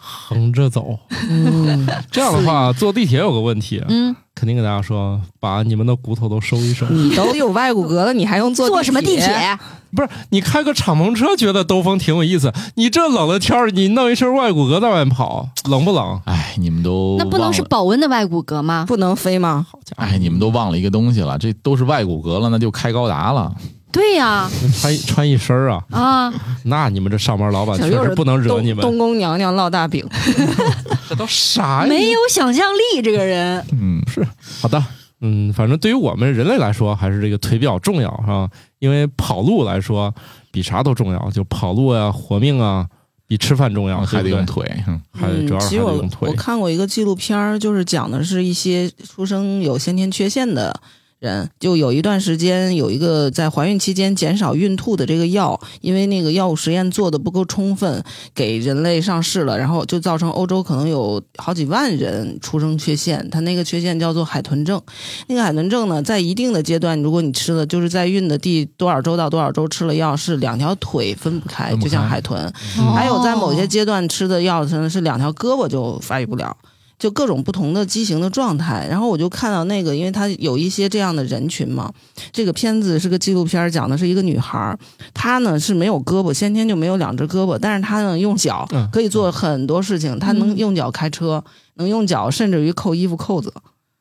[0.00, 6.86] 横着走，嗯，这样的话，坐地铁有个问题，嗯，肯定跟大家说，把你们的骨头都收一收。
[6.88, 9.58] 你都 有外骨骼了，你还用坐坐什么地铁？
[9.96, 12.52] 不是你开个敞篷车，觉得兜风挺有意思。
[12.74, 16.20] 你这冷的天儿，你弄一身外骨骼在外面跑，冷不冷？
[16.26, 18.84] 哎，你们都那不能是保温的外骨骼吗？
[18.86, 19.66] 不能飞吗？
[19.70, 23.50] 好家伙哎，你们都忘了一个东西了，这都是外骨骼了，那就开高达了。
[23.90, 24.48] 对呀，
[24.80, 28.82] 穿一穿一身儿啊，啊，那你们这上班老板确又是实不能惹东你们。
[28.82, 30.06] 东宫娘娘烙大饼，
[31.08, 31.86] 这都啥呀？
[31.88, 33.64] 没有想象力，这个人。
[33.72, 34.26] 嗯，是
[34.60, 34.82] 好的，
[35.20, 38.48] 嗯，反正对于我们人类来说，还是这个腿比较重要啊。
[38.78, 40.14] 因为跑路来说，
[40.52, 42.86] 比啥都重要，就跑路呀、活命啊，
[43.26, 44.84] 比吃饭重要，还得对不对，用腿。
[44.86, 46.34] 嗯还得主要是嗯其实我还得用腿我。
[46.34, 50.78] 看过一个纪录片儿，就是讲的是一些出生有先天缺陷的
[51.18, 58.02] 人，就有一段时间有一个在怀孕期间减少孕吐的这个药，因为那个药物实验做的不够充分，
[58.34, 64.80] 给人类上市了，然后就造成欧洲可能有好几万人出生缺陷，它那个缺陷叫做海豚症。
[65.26, 72.40] 那个海豚症呢，在一定的阶段，如果你吃了，就是在孕的第多少周到多少周吃了药，是两条腿分不开，就像海豚。
[72.78, 76.56] 哦还有在某些阶段吃的药，可能是两条胳膊就发育不了，
[76.98, 78.86] 就各种不同的畸形的状态。
[78.90, 81.92] 然后我就看到那个，因为他有一些这样的人群嘛。
[82.32, 84.78] 这个片子是个纪录片，讲的是一个女孩儿，
[85.14, 91.42] 她呢是没有胳膊，先天就没有两只胳膊，但是她呢用脚嗯可以做很多事情，她能用脚开车，
[91.74, 93.52] 能用脚甚至于扣衣服扣子。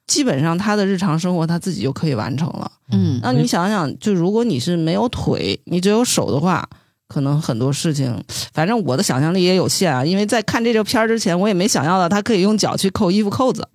[0.08, 2.72] 基本上她的日常生活她自己就可以完成了。
[2.92, 6.68] 嗯，那你想想，就如果你是没有腿，你只有手的话，
[7.08, 10.06] 可能很多事情，反正我的想象力也有限啊。
[10.06, 13.67] 因为在看这个片儿之前，我也没想到到他可以用脚去扣衣服扣子。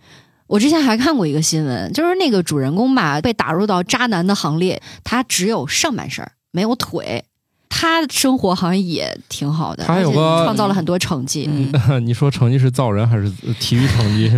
[0.49, 7.25] 我之前还看过一个新闻，就是那个主人公吧被打入到渣男的行列，他只有上半身没有腿，
[7.71, 11.49] 他生活好像也挺好的，他还有个创造了很多成绩。
[11.51, 11.73] 嗯，
[12.07, 14.31] 你说成绩是造人还是体育成绩？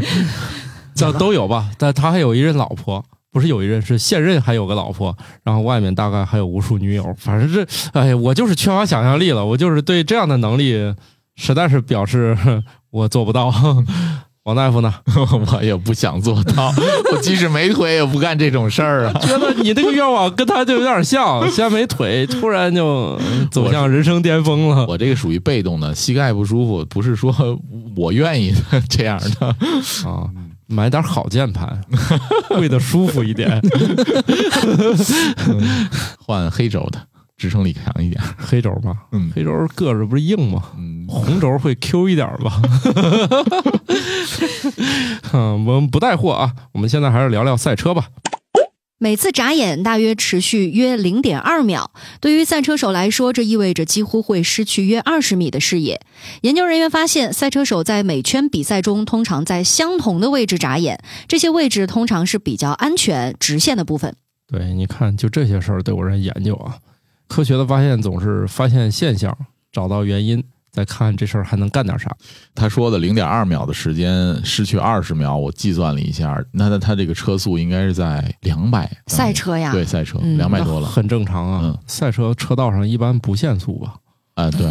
[0.94, 1.68] 这都有吧。
[1.76, 3.04] 但他还有一任老婆，
[3.34, 7.04] 不是有一任，是现任还有个老婆，然后外面大概还有无数女友。
[7.18, 10.94] 反正这，哎，我就是缺乏想象力了，我就是对这样的能力，
[11.34, 12.38] 实在是表示
[12.90, 13.52] 我做不到。
[14.44, 14.92] 王大夫呢？
[15.56, 16.70] 我也不想做到，
[17.10, 19.12] 我即使没腿也不干这种事儿啊。
[19.22, 24.84] 觉得你这个愿望跟他就有点像，先没腿，突然就嗯走向人生巅峰了。
[24.86, 27.34] 我这个属于被动的，膝盖不舒服，不是说
[27.96, 29.46] 我愿意的这样的。
[30.06, 30.28] 啊，
[30.66, 31.80] 买点好键盘，
[32.48, 33.60] 跪的舒服一点。
[36.18, 37.00] 换黑轴的，
[37.36, 38.20] 支撑力强一点。
[38.38, 40.62] 黑轴吧，嗯黑轴个子不是硬吗？
[40.76, 42.62] 嗯，红轴会 Q 一点吧？
[45.32, 48.06] 嗯，我们不带货啊，我们现在还是聊聊赛车吧。
[48.98, 56.00] 每次眨眼大约持续约零点二秒，对于赛车手来说，这意味着几乎会失去约二十米的视野。
[56.42, 64.14] 研究人员发现，赛车手在每圈比赛中通常在相同的位置眨眼，这些位置通常是比较安全、直线的部分。
[64.46, 66.78] 对，你看，就这些事儿对我这研究啊，
[67.26, 69.36] 科学的发现总是发现现象，
[69.72, 70.42] 找到原因，
[70.74, 72.14] 再看这事儿还能干点啥。
[72.52, 80.88] 他说的零点二秒的时间失去二十秒，我计算了一下，那他他这个车速应该是在两百赛车呀，对赛车嗯两百多了。
[80.88, 81.60] 很正常啊。
[81.64, 83.94] 嗯赛车车道上一般不限速吧？
[84.34, 84.66] 啊，对，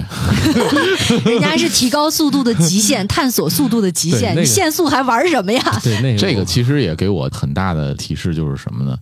[1.31, 5.79] 人家是提高速度的极限，探索速度的极限，那个你限速还玩什么呀？
[5.81, 8.97] 对，那个这个其实也给我很大的提示，就是什么呢？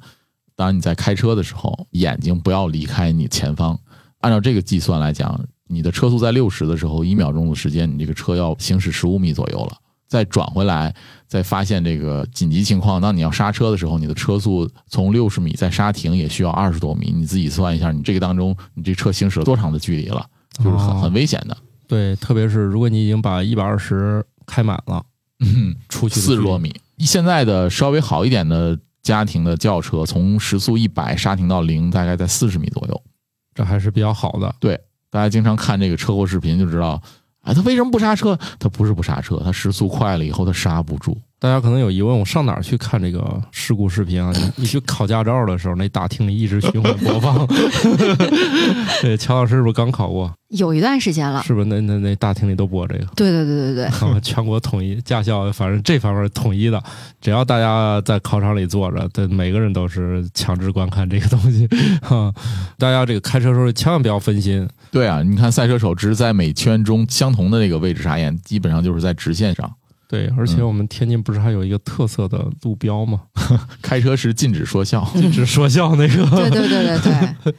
[0.55, 3.75] 当你在开车的时候，眼睛不要离开你前方。
[4.19, 9.77] 按照这个计算来讲，你的车速在六十的时候，一秒钟的时间，你这个车要行驶十五米左右了。
[10.07, 10.93] 再转回来，
[11.25, 17.13] 再发现这个紧急情况，当你要刹车的时候，你的车速从六十米再刹停也需要二十多米。
[17.15, 20.25] 你自己算一下，你这个当中，你这车行驶了多长的距离了，
[20.57, 21.55] 就是很哦很危险的。
[21.87, 25.01] 对，特别是如果你已经把一百二十开满了，
[25.39, 26.75] 嗯，出去四十多，米。
[26.97, 33.01] 现在的稍微好一点的家庭的轿车，从时速一百刹停到零，大概在四十米左右。
[33.55, 34.53] 这还是比较好的。
[35.11, 36.99] 大家经常看这个车祸视频就知道，
[37.41, 38.39] 啊，他为什么不刹车？
[38.57, 44.31] 他不是不刹车，他时速快了以后他刹不住，大家可能有疑问，我上哪儿去看这个事故视频啊？
[44.37, 47.47] 你你去考驾照的时候，那大厅里一直循环播放。
[49.01, 50.31] 对，乔老师是不是刚考过？
[50.49, 51.41] 有一段时间了。
[51.41, 53.05] 是不是那那那大厅里都播这个？
[53.15, 56.79] 对对对对对，啊， 全国统一驾校，反正这方面统一的，
[57.19, 61.67] 只要大家在考场里坐着，对每个人都是强制观看这个东西。
[62.03, 62.31] 哈，
[62.77, 64.69] 大家这个开车时候千万不要分心。
[64.91, 69.67] 对啊，你看赛车手只是在每圈中相同的那个位置眨眼，基本上就是在直线上。
[70.11, 73.21] 对，而且我们天津不是还有一个特色的路标吗？
[73.81, 76.29] 开车时禁止说笑， 禁止说笑那个。
[76.35, 77.53] 对对对对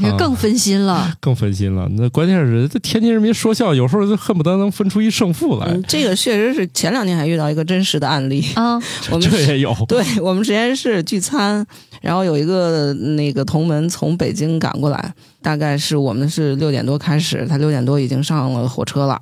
[0.00, 1.12] 对， 更分心了。
[1.18, 1.88] 更分心了。
[1.96, 5.66] 那关键是这天津人民说笑，有时候就恨不得能分出一胜负来。
[5.66, 8.46] 嗯，这个确实是前两天还遇到一个真实的案例。
[8.54, 9.74] 啊，我们这也有。
[9.88, 11.66] 对我们实验室聚餐，
[12.00, 19.20] 然后有一个那个同门从北京赶过来，大概是我们是六点多开始，他六点多已经上了火车了。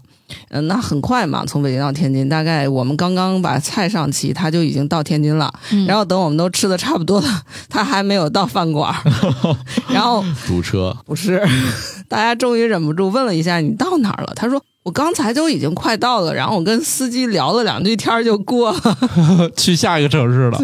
[0.50, 5.52] 嗯，那很快嘛，从北京到天津，大概我们刚刚把菜上齐，他就已经到天津了。
[5.72, 8.98] 嗯然后等我们都吃的差不多了，他还没有到饭馆儿。
[9.92, 10.96] 然后 堵车。
[11.06, 11.42] 不是，
[12.08, 19.50] 大家终于忍不住问了一下：“你到哪儿了？”他说：“我刚才就已经快到了。”然后我跟司机聊了两句天儿就过了。
[19.56, 20.60] 去下一个城市了。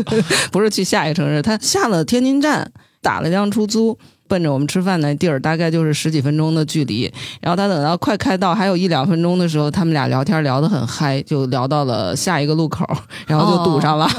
[0.52, 3.98] 不是去下一个城市，他下了天津站，打了辆出租，
[4.34, 7.02] 奔着我们吃饭那地儿，大概就是十几分钟的距离。
[7.40, 12.84] 然后他等到快开到还有一两分钟的时候，他们俩聊天聊得很嗨，就聊到了下一个路口，
[13.28, 14.10] 然后就堵上了。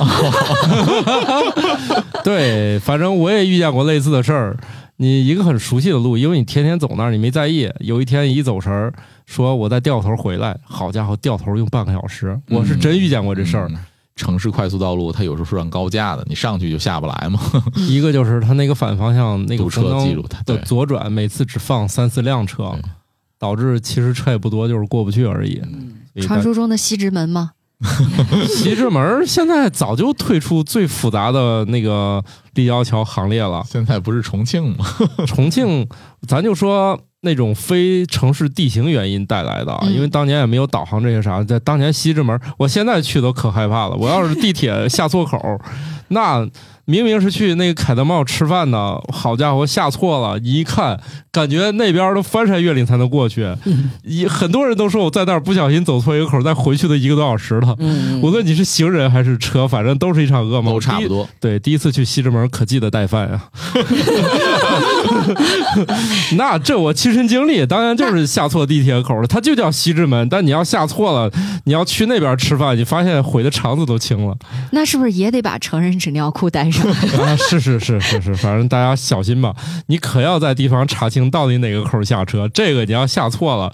[2.23, 4.55] 对，反正我也遇见过类似的事儿。
[4.95, 7.69] 你一个很熟悉的路，因为你天天走那儿，你没在意。
[7.81, 8.93] 有一天一走神儿，
[9.25, 13.67] 说我再掉头回来，好家伙，掉头用半个小时，我是真遇见过这事儿。
[13.69, 13.77] 嗯
[14.15, 17.39] 城市快速道路它有时候是按高架的，你上去就下不来嘛。
[17.87, 22.81] 一个就是它那个反方向那个堵车红灯记录它的对左转，每次只放三四辆车对，
[23.37, 25.61] 导致其实车也不多，就是过不去而已。
[26.21, 27.51] 传说中的西直门吗？
[28.47, 32.23] 西直门现在早就退出最复杂的那个
[32.53, 33.61] 立交桥行列了。
[33.69, 34.85] 现在不是重庆吗？
[35.27, 35.85] 重庆，
[36.25, 43.95] 咱就说那种非城市地形原因带来的因为当年也没有导航这些啥，在当年西直门，我现在去都可害怕了。
[43.97, 45.59] 我要是地铁下错口，
[46.09, 46.47] 那
[46.85, 50.99] 明明是去那个凯德茂吃饭的，好家伙，下错了，一看
[51.31, 53.47] 感觉那边都翻山越岭才能过去，
[54.03, 57.75] 一很多人都说我在那儿不小心走错一个口，再回去都一个多小时了。
[57.79, 61.27] 嗯，无论你是行人还是车，反正都是一场噩梦，都差不多。
[61.39, 63.41] 对，第一次去西直门可记得带饭呀。
[66.37, 71.31] 那这我亲身经历，当然就是下错地铁口了，它就叫西直门，但你要下错了，
[71.63, 74.37] 你要去那边吃饭，你发现悔的肠子都青了
[74.71, 76.74] 那是不是也得把成人纸尿裤带上？
[77.21, 77.35] 啊！
[77.35, 79.55] 是是是是是，反正大家小心吧，
[79.87, 83.73] 你可要在地方查清到底哪个口下车，这个你要下错了，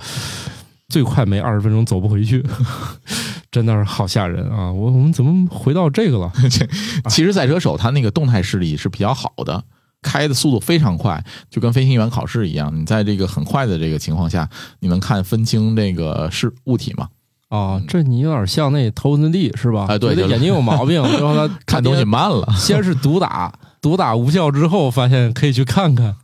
[0.90, 2.46] 最快没二十分钟走不回去。
[3.52, 4.72] 真的是好吓人啊！
[4.72, 6.32] 我我们怎么回到这个了？
[7.10, 9.62] 其实赛车手他那个动态视力是比较好的，
[10.02, 12.74] 开的速度非常快，就跟飞行员考试一样。
[12.74, 17.10] 你在这个很快的这个情况下，你能看分清这个是物体吗？
[17.52, 19.86] 哦，这你有点像那头文字 D 是吧？
[19.90, 26.16] 哎对眼睛有毛病， 然后他看东西慢了，先是毒打， 毒打无效之后，发现可以去看看。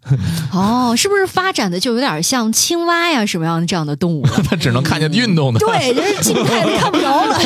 [0.53, 4.31] 哦，是不是发展的就有点像青蛙呀什么样的这样的动物了？
[4.49, 5.59] 他只能看见运动的。
[5.59, 7.37] 对，就是静态的看不着了。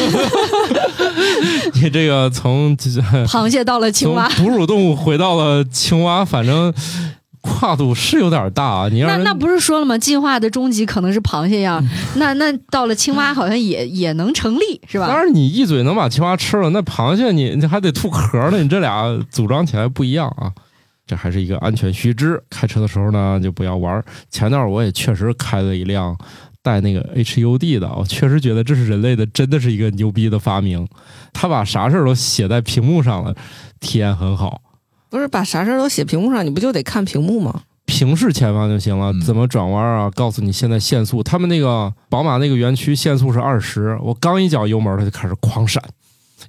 [1.73, 6.71] 你这个从螃蟹到了青蛙，哺乳动物回到了青蛙，反正
[7.41, 8.89] 跨度是有点大啊。
[8.89, 9.97] 你让那那不是说了吗？
[9.97, 11.83] 进化的终极可能是螃蟹样，
[12.15, 15.07] 那那到了青蛙好像也也能成立，是吧？
[15.07, 20.51] 当然，你一嘴能把青蛙吃了，那螃蟹你你还得吐壳呢，你这俩组装起来不一样啊。
[21.07, 24.01] 这还是一个安全须知，开车的时候呢就不要玩。
[24.29, 26.15] 前段我也确实开了一辆
[26.61, 30.87] 带那个 HUD 的，我确实觉得这是人类的真的是一个牛逼的发明。
[31.33, 33.35] 他把啥事儿都写在屏幕上了，
[33.81, 34.61] 体验很好。
[35.11, 37.63] 不是把啥事儿都写屏幕上，你不就得看屏幕吗？
[37.85, 40.09] 平视前方就行了嗯，怎么转弯啊？
[40.15, 45.83] 告诉你现在限速，他们那个宝马那个园区限速是二十，我刚一脚油门，它就开始狂闪，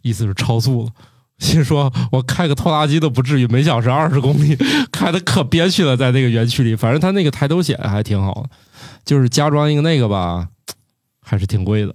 [0.02, 0.90] 意思是超速了。
[1.38, 4.56] 心说，我开个拖拉机都不至于每小时二十公里，
[4.92, 6.76] 开的可憋屈了，在那个园区里。
[6.76, 8.50] 反正他那个抬头显还挺好的，
[9.04, 10.46] 就是加装一个那个吧，
[11.24, 11.94] 还是挺贵的。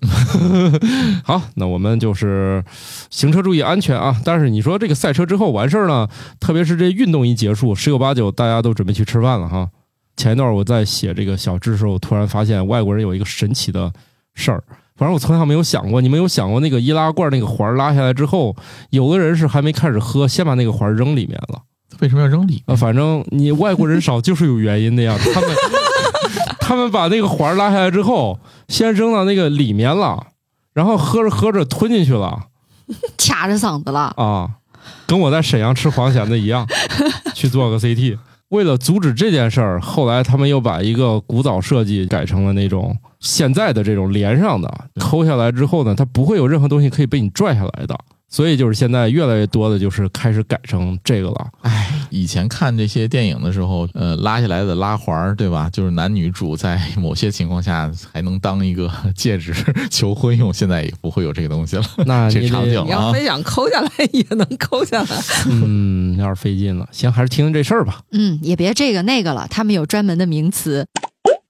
[1.23, 2.63] 好，那我们就是
[3.09, 4.15] 行车注意安全啊！
[4.23, 6.07] 但是你说这个赛车之后完事儿呢，
[6.39, 9.69] 特别是这运动一结束，十有八九大家都准备去吃饭了哈。
[10.15, 13.91] 前一段我在写这个小知识的时候，我突然发现外国人有一个神奇的
[14.33, 14.63] 事儿，
[14.95, 16.01] 反正我从来没有想过。
[16.01, 18.55] 你们有想过那个易拉罐那个环儿拉下来之后，
[18.89, 21.61] 有的人是还没开始喝，先把那个环儿扔里面了。
[21.99, 25.17] 为什么要扔里啊，反正你外国人少就是有原因的呀。
[25.33, 25.49] 他们
[26.67, 30.27] 他们把那个环拉下来之后，先扔到那个里面了，
[30.73, 32.47] 然后喝着喝着吞进去了，
[33.17, 34.13] 卡着嗓子了。
[34.17, 34.49] 啊，
[35.07, 36.67] 跟我在沈阳吃黄蚬的一样，
[37.33, 38.17] 去做个 CT。
[38.49, 47.97] 为了阻止这件事儿，后来他们又把一个古早设计改成了那种现在的这种连上的，抠下来之后呢，它不会有任何东西可以被你拽下来的。
[48.29, 51.47] 所以就是现在越来越多的就是开始改成这个了。
[52.09, 55.69] 以前看这些电影的时候，呃，拉下来的拉环儿，对吧？
[55.71, 59.53] 就是男女主在某些情况下还能当一个戒指
[59.89, 61.83] 求婚用，现在也不会有这个东西了。
[62.05, 65.07] 那 你得场景啊你要非想抠下来也能抠下来。
[65.49, 66.87] 嗯，有点费劲了。
[66.91, 68.01] 行，还是听听这事儿吧。
[68.11, 70.85] 嗯，也别这个那个了，他们有专门的名词。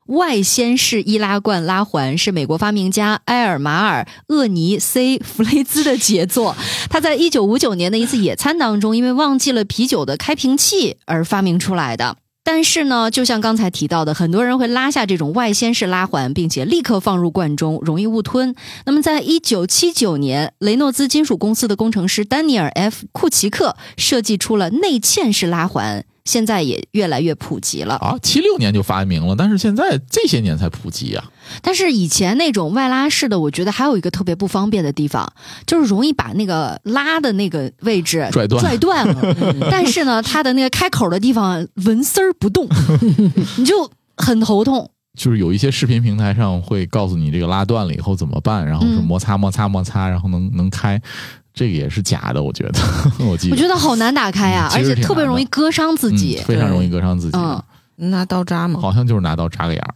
[0.07, 6.55] 外掀式易拉罐拉环是美国发明家埃尔马尔·厄尼 ·C· 弗雷兹的杰作。
[6.89, 12.17] 他在一九五九年的一次野餐当中，因为忘记了啤酒的开瓶器而发明出来的。
[12.43, 18.55] 但是呢，就像刚才提到的，很多人会拉下这种外掀式拉环，并且立刻放入罐中，容易误吞。
[18.85, 27.95] 那么，在一九七九年，雷诺兹金属公司的工程师丹尼尔 ·F· 库奇克设计出了内嵌式拉环，现在也越来越普及了。
[27.95, 31.23] 啊，七六年就发明了，但是现在这些年才普及啊。
[31.61, 35.31] 但是以前那种外拉式的，我觉得还有一个特别不方便的地方，
[35.65, 39.35] 就是容易把那个拉的那个位置拽断拽断了。
[39.71, 42.67] 但是呢，它的那个开口的地方纹丝儿不动，
[43.57, 44.91] 你就很头痛。
[45.17, 51.01] 就是有一些视频平台上会告诉你这个拉断了以后怎么办，然后是嗯摩擦摩擦摩擦，然后能能开，
[51.57, 52.79] 这个也是假的，我觉得，
[53.25, 56.45] 我记得，我觉得好难打开呀、而且特别容易割伤自己嗯。
[56.45, 57.61] 非常容易割伤自己，嗯
[58.11, 58.79] 拿刀扎吗？
[58.79, 59.93] 好像就是拿刀扎个眼儿。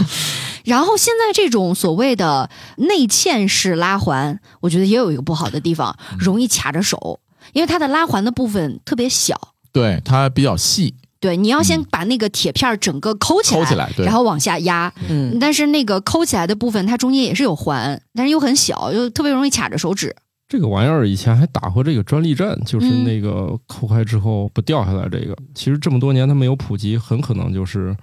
[0.64, 7.20] 然后现在这种所谓的内嵌式拉环，我觉得也有一个不好的地方，嗯容易卡着手，
[7.52, 9.38] 因为它的拉环的部分特别小。
[9.70, 14.90] 对，它比较细，对，你要先把那个铁片儿整个抠起来，嗯抠起来然后往下压。
[15.10, 20.16] 嗯，但是那个抠起来的部分，它中间也是有环，但是又很小，又特别容易卡着手指。
[20.48, 25.08] 这个玩意儿以前还打过这个专利战，就是嗯那个扣开之后不掉下来。
[25.08, 27.96] 这个其实这么多年它没有普及，很可能就是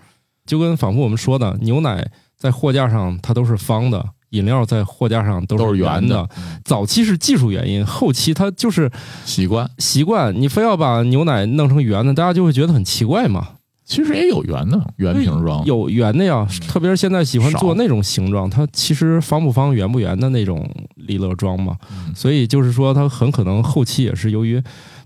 [0.45, 2.05] 就跟仿佛我们说的，牛奶
[2.37, 6.27] 在货架上它都是方的，饮料在货架上都都是圆圆的
[6.65, 8.91] 早期是技术原因，后期它就是
[9.25, 9.69] 习惯。
[9.77, 13.47] 习惯，你非要把牛奶弄成圆的，大家就会觉得很奇怪嘛。
[13.85, 21.75] 其实也有圆的圆瓶装，有圆的呀，特别是现在喜欢做那种形状，它其实方不方、圆不圆的那种利乐装嘛。
[21.91, 24.61] 嗯所以就是说，它很可能后期也是由于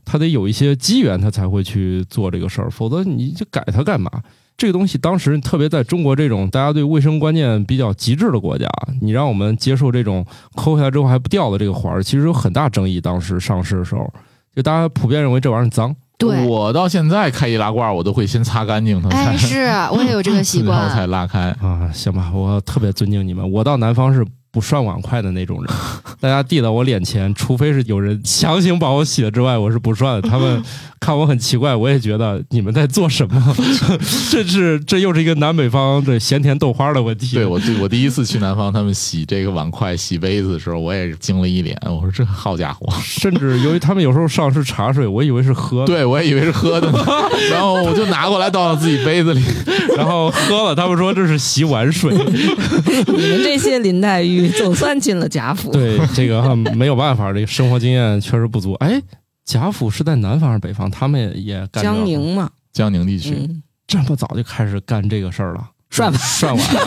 [0.05, 4.11] 它得有一些机缘，它才会去做这个事儿，否则你就改它干嘛？
[4.55, 8.67] 这个东西当时特别在中国这种大家对卫生观念比较极致的国家，
[9.01, 10.25] 你让我们接受这种
[10.55, 12.99] 抠下来之后还不掉的这个环儿，其实有很大争议。
[12.99, 14.11] 当时上市的时候，
[14.55, 15.95] 就大家普遍认为这玩意儿脏。
[16.17, 21.05] 对，我到现在开易拉罐，我都会先擦干净它，哎，才是我也有这个习 然后才。
[21.07, 21.55] 拉开。
[21.61, 23.49] 啊，行吧，我特别尊敬你们。
[23.51, 25.73] 我到南方是不涮碗筷的那种人，
[26.19, 30.27] 大家递到我脸前，除非是有人强行把我洗了之外，我是不涮的。
[30.27, 30.61] 他们
[30.99, 33.55] 看我很奇怪，我也觉得你们在做什么？
[34.31, 37.35] 这是这又是一个南北方的咸甜豆花的问题。
[37.35, 41.77] 对我第我第一次去南方，他们洗这个碗筷、洗杯子的时候，我也是惊了一脸。
[41.85, 46.99] 我说这好家伙，甚至由于他们有时候上是茶水，我以为是喝的，对我也以为是喝的呢，
[47.51, 49.43] 然后我就拿过来倒到自己杯子里。
[49.97, 52.13] 然后喝了，他们说这是洗碗水。
[52.13, 55.71] 你们这些林黛玉总算进了贾府。
[55.71, 58.73] 对这个哈没有办法，这个生活经验确实不足。
[58.73, 59.01] 哎，
[59.47, 60.91] 贾府是在南方还是北方？
[60.91, 66.79] 他们也也干江宁嘛，江宁地区，嗯，这么早就开始干这个事儿了，涮碗涮碗家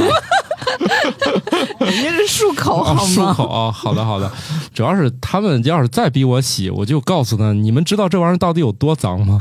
[2.26, 3.32] 是漱口啊好吗？
[3.32, 4.30] 漱口啊，好的好的。
[4.74, 9.40] 主要是他们要是再逼我洗，我就告诉他，你们知道这玩意儿到底有多脏吗？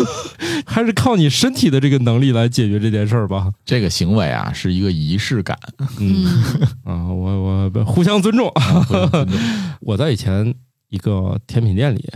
[0.64, 3.52] 还是靠你身体的这个能力来解决这件事儿吧。
[3.66, 5.56] 这个行为啊是一个仪式感，
[5.98, 8.50] 嗯嗯， 啊，我我互相尊重。
[8.50, 9.38] 互相尊重
[9.80, 10.54] 我在以前
[10.88, 12.10] 一个甜品店里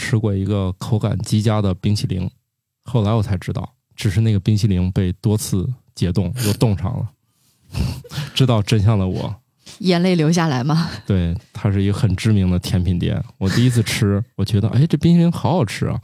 [0.00, 2.28] 吃过一个口感极佳的冰淇淋，
[2.84, 7.10] 后来我才知道，只是那个冰淇淋被多次解冻又冻上了。
[8.34, 9.36] 知道真相的我，
[9.80, 10.88] 眼泪流下来吗？
[11.06, 13.22] 对，它是一个很知名的甜品店。
[13.36, 16.00] 我第一次吃，我觉得，哎，这冰淇淋好好吃啊！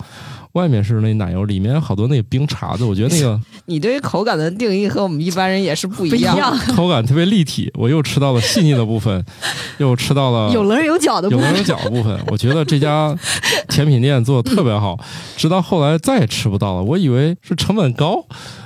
[0.56, 6.34] 外面是那奶油，里面好多那个冰碴子，我觉得那个 你对于口感的定义和我们一般人也是不不一样。
[6.34, 7.70] 一样，口感特别立体。
[7.74, 9.22] 我又吃到了细腻的部分，
[9.76, 11.44] 又吃到了有棱有角的部分。
[11.44, 12.18] 有棱有角的部分。
[12.28, 13.14] 我觉得这家
[13.68, 14.98] 甜品店做的特别好，
[15.36, 16.82] 直到后来再也吃不到了。
[16.82, 18.24] 我以为是成本高，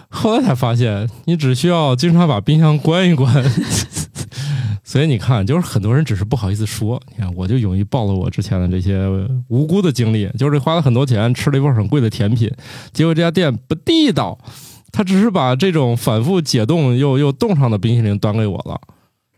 [0.08, 3.44] 后来才发现，你只需要经常把冰箱关一关。
[4.90, 7.00] 所以你看，就是很多人只是不好意思说。
[7.10, 9.08] 你看，我就勇于暴露我之前的这些
[9.46, 12.50] 无辜的经历，就是花了很多钱吃了一份很贵的甜品，
[12.92, 14.36] 结果这家店不地道，
[14.90, 18.80] 他只是把这种反复解冻又又冻上的冰淇淋端给我了。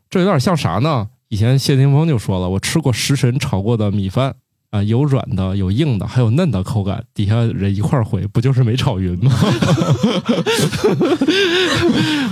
[0.09, 1.09] 这有点像啥呢？
[1.28, 4.36] 以前谢霆锋就说了，我吃过食神炒过的米饭
[4.73, 7.05] 啊，有软的，有硬的，还有嫩的口感。
[7.12, 9.31] 底下人一块儿回，不就是没炒匀吗？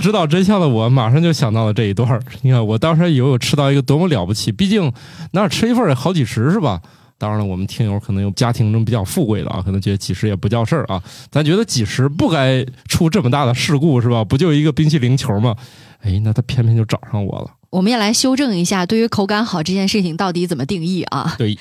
[0.01, 2.19] 知道真相的我马上就想到了这一段儿。
[2.41, 4.91] 你看，我当时以为我吃到一个多么了不起，毕竟
[5.33, 6.81] 那儿吃一份儿也好几十是吧？
[7.19, 10.99] 当然了，我们听友可能有家庭中比较富贵的啊，可能觉得几十也不叫事儿啊。
[11.29, 14.23] 咱觉得几十不该出这么大的事故是吧？
[14.23, 15.55] 不就一个冰淇淋球吗？
[16.01, 17.51] 哎，那他偏偏就找上我了。
[17.69, 21.35] 我们也来修正一下，对于口感好这件事情到底怎么定义啊？
[21.37, 21.55] 对，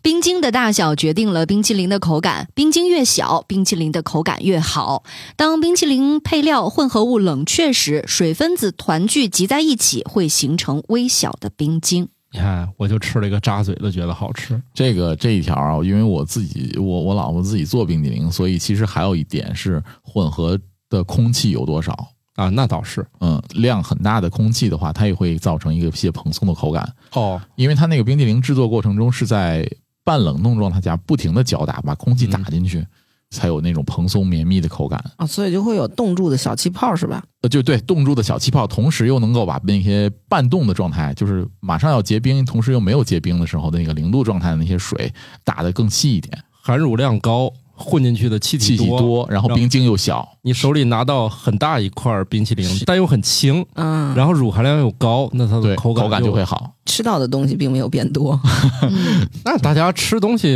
[0.00, 5.02] 冰晶的大小决定了冰淇淋的口感，冰晶越小，冰淇淋的口感越好。
[5.36, 12.08] 当冰淇淋配料混合物冷却时，水分子团聚集在一起，会形成微小的冰晶。
[12.32, 14.60] 你看，我就吃了一个扎嘴的，觉得好吃。
[14.72, 22.08] 这个这一条啊，因为我自己我我老婆自己做冰激凌，所以其实还有一点是混合的空气有多少。
[22.36, 29.68] 啊，那倒是嗯，量很大的空气的话，它也会造成一个些蓬松的口感，哦，因为它那个冰激凌制作过程中是在
[30.08, 32.82] 半冷冻状态下不停的搅打，把空气打进去，
[33.28, 34.98] 才有那种蓬松绵密的口感。
[35.16, 37.22] 啊，所以就会有冻住的小气泡是吧？
[37.42, 45.12] 呃，就对，冻住的小气泡，同时又能够把那些半冻的状态，就是马上要结冰，同时又没有结冰的时候的那个零度状态的那些水
[45.44, 50.28] 打得更细一点，含乳量高，混进去的气气体多，体多，然后冰晶又小。
[50.42, 56.44] 你手里拿到很大一块冰淇淋，但又很轻，嗯，然后乳含量又高，那它的，口感口感就会。
[56.44, 56.72] 好。
[56.84, 58.40] 吃到的东西并没有变多。
[58.82, 60.48] 嗯，那大家吃东西，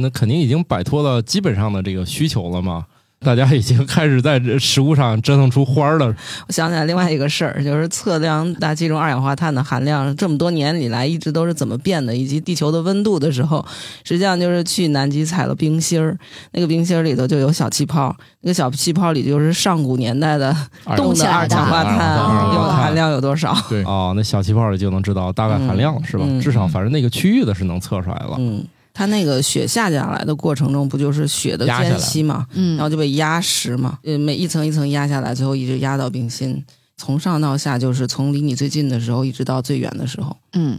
[0.00, 2.86] 那肯定已经摆脱了基本上的这个需求了嘛。
[3.22, 6.06] 大家已经开始在这食物上折腾出花儿了。
[6.48, 13.62] 我想起来另外一个事儿，就是测量大气中二氧化碳的含量，这么多年以来一直都是怎么变的，以及地球的温度的时候，
[14.04, 16.16] 实际上就是去南极采了冰芯儿，
[16.52, 20.56] 那个冰芯儿里头就有小气泡，那个小气泡里就是上古年代的
[20.96, 22.16] 冻的的二氧化碳
[22.54, 23.54] 有含量有多少？
[23.68, 26.24] 对，哦，那小气泡里就能知道大概含量了，是吧？
[26.26, 28.36] 嗯至少反正那个区域的是能测出来了。
[28.38, 28.64] 嗯，
[29.00, 36.62] 它那个雪下下来的过程中，不就是雪的间隙嘛，嗯然后就被压实嘛，呃，每一层一层压下来，最后一直压到冰心。
[36.98, 40.36] 从上到下，就是从离你最近的时候，一直到最远的时候。
[40.52, 40.78] 嗯，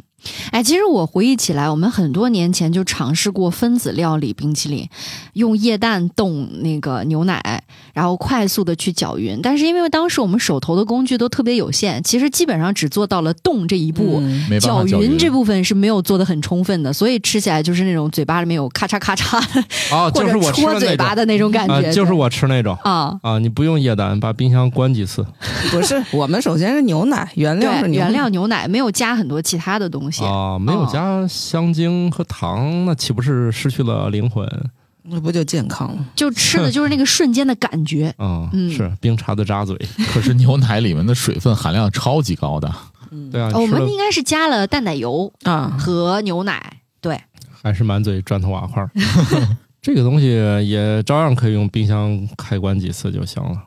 [0.51, 4.87] 哎，其实我回忆起来，我们很多年前就尝试过分子料理冰淇淋，
[5.33, 7.63] 用液氮冻那个牛奶，
[7.93, 9.39] 然后快速的去搅匀。
[9.41, 14.21] 但是因为当时我们手头的工具都特别有限，其实基本上只做到了冻这一步。
[14.59, 25.25] 搅匀匀这部分是没有做的很充分的，所以吃起来就是那种嘴巴里面有咔嚓咔嚓的，是我吃戳嘴巴的那种感啊觉。，就是我吃那种啊，啊，你不用液氮，把冰箱关几次
[25.71, 28.11] 不是，我们首先是牛奶，原料是，原牛奶。
[28.11, 30.10] 料牛奶没有加很多其他的东西。
[30.23, 34.47] 啊，没有哦加香精和糖，那岂不是失去了灵魂？
[35.03, 36.05] 那不就健康了？
[36.15, 38.13] 就吃的就是那个瞬间的感觉。
[38.17, 39.75] 啊， 嗯是冰碴子扎嘴，
[40.13, 42.71] 可是牛奶里面的水分含量超级高的，
[43.31, 47.19] 对啊，哦我们应该是加了淡奶油啊，和牛奶，对，
[47.61, 48.91] 还是满嘴砖头瓦块儿。
[49.81, 53.57] 这个东西也照样可以用冰箱开关几次就行了。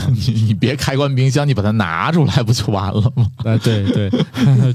[0.10, 3.26] 你你别开关冰箱，你把它拿出来不就完了吗？
[3.44, 4.10] 哎，对对，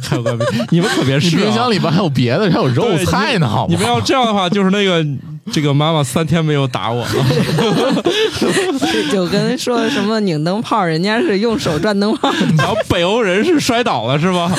[0.01, 1.43] 开关冰，你们可别你试、啊。
[1.43, 3.67] 冰箱里边还有别的，还有肉菜呢，好？
[3.69, 5.05] 你们要这样的话，就是那个
[5.51, 8.03] 这个妈妈三天没有打我了。
[9.11, 12.31] 就跟说什么拧灯泡，人家是用手转灯泡。
[12.57, 14.51] 然后北欧人是摔倒了是吧？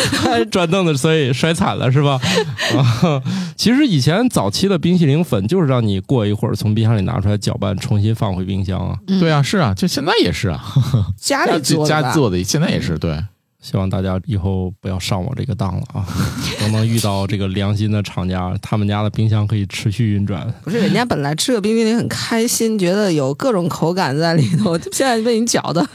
[0.50, 2.18] 转凳子，所以摔惨了是吧？
[2.76, 3.22] 啊，
[3.56, 8.96] 其实以前早期的冰淇淋粉就是让你过一会儿从冰箱里拿出来搅拌，重新放回冰箱啊。
[9.08, 10.62] 嗯对啊，是啊，就现在也是啊，
[11.16, 13.22] 家里做的家做的，现在也是对。
[13.60, 16.06] 希望大家以后不要上我这个当了啊，
[16.58, 20.52] 都能遇到这个良心的厂家，他们家的冰箱可以持续运转。
[20.62, 25.86] 不是人家本来吃个冰淇淋很开心，觉得有各种口感在里头，现在被你搅的。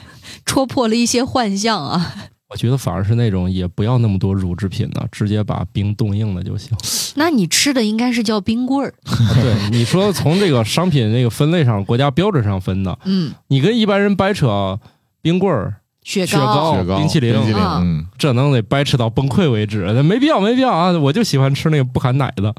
[0.45, 2.13] 戳破了一些幻象啊。
[2.49, 6.69] 我觉得反而是那种也不要那么多乳制品的，直接把冰冻硬了就行。
[7.17, 14.79] 那你吃的应该是叫冰棍儿，啊对，你说从这个商品那个分类上，国家标准上分的，嗯，你跟一般人掰扯
[15.23, 20.91] 冰棍儿、雪雪糕雪糕、冰淇淋冰淇淋，啊嗯，这能得掰扯到崩溃为止，那没必要，没必要啊！
[20.91, 22.53] 我就喜欢吃那个不含奶的。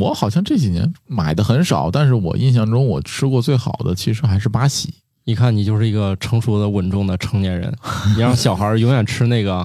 [0.00, 4.92] 我好像这几年买的很少，但是我印象中我吃过最好的其实还是巴西。
[5.24, 7.72] 一看你就是一个成熟的、稳重的成年人，
[8.16, 9.64] 你让小孩永远吃那个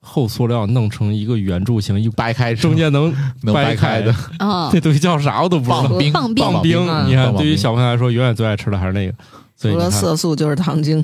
[0.00, 5.82] 厚塑料弄成一个圆柱形，一掰开中间能能掰开的，啊那，东西叫啥我都不知道。
[5.82, 9.12] 棒冰棒冰棒冰，嗯你看，对于小朋友来说，永远最爱吃的还是那个。
[9.56, 11.02] 除了，色素就是糖精。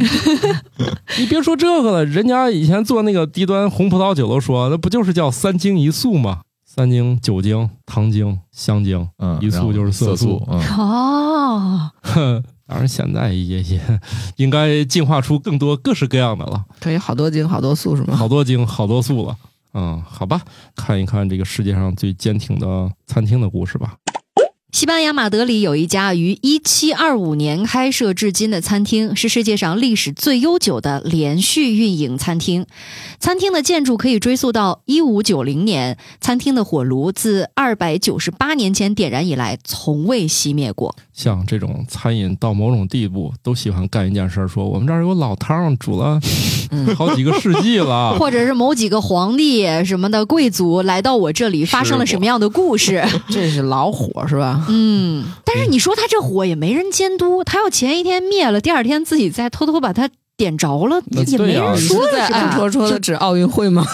[1.18, 6.40] 你别说这个了，人家以前做那个低端红葡萄酒都说，那不就是叫三精一素吗？
[6.64, 9.08] 三精：酒精、糖精、香精。
[9.18, 13.80] 嗯，一素就是色素色素，嗯，哦，哼，当然现在也也
[14.36, 18.14] 应该进化出更多各式各样的了，可以好多精好多素是吗？
[18.14, 19.36] 好多精好多素了。
[19.74, 20.40] 嗯，好吧，
[20.76, 23.94] 看一看这个世界上最坚挺的餐厅的故事吧。
[24.72, 32.64] 西班牙马德里有一家于一七二五年开设至今的餐厅，是世界上历史最悠久的连续运营餐厅。
[33.18, 40.94] 餐厅的建筑可以追溯到一五九零年，餐厅的火炉自二百九十八年前点燃以来，从未熄灭过。
[41.12, 46.18] 像这种餐饮到某种地步，都喜欢干一件事儿，说我们这儿有老汤煮了
[46.96, 48.16] 好几个世纪了。
[48.16, 53.04] 或者是某几个皇帝什么的贵族来到我这里，发生了什么样的故事？
[53.28, 54.59] 这是老火是吧？
[54.68, 60.10] 嗯，但是你说他这火也没人监督，他要前一天灭了，第二天自己再偷偷把它
[60.40, 62.12] 点着了，那也没人说呀。
[62.12, 63.84] 在暗戳戳的指奥运会吗？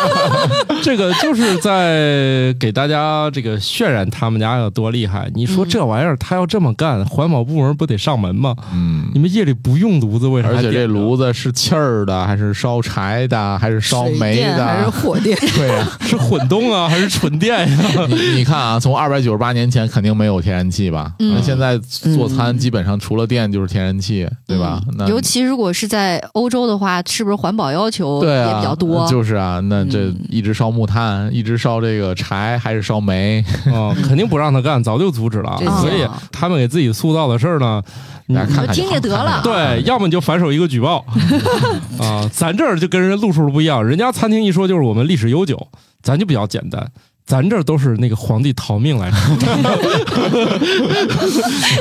[0.84, 5.30] 这个就是在给大家这个渲染他们家有多厉害。
[5.34, 8.54] 你说这玩意儿他要这么干，环保部门不得上门吗？
[8.74, 14.90] 嗯你，们夜里不用炉子，为啥还而且这炉子是气儿的，还是烧柴的，还是烧煤的还是？
[14.90, 15.34] 火电？
[15.56, 17.78] 对呀、 是混动啊，还是纯电呀、
[18.08, 21.12] 你你看啊，从二百九十八年前肯定没有天然气吧？
[21.20, 24.80] 嗯那现在做餐基本上除了电就是天然气，对吧？
[24.98, 29.06] 那尤其如果是在欧洲的话，是不是环保要求也比较多？
[29.08, 33.44] 就是啊，那这嗯一直烧木炭，一直烧这个柴，还是烧煤？
[33.66, 35.56] 啊， 肯定不让他干，早就阻止了。
[35.80, 37.82] 所以啊他们给自己塑造的事儿呢，
[38.26, 41.04] 你大家看看听就得了对， 要么你就反手一个举报
[42.00, 45.68] 啊，咱这儿就跟人家路数不一样，人家餐厅一说就是我们历史悠久，
[46.02, 46.90] 咱就比较简单。
[47.24, 49.16] 咱这都是那个皇帝逃命来着，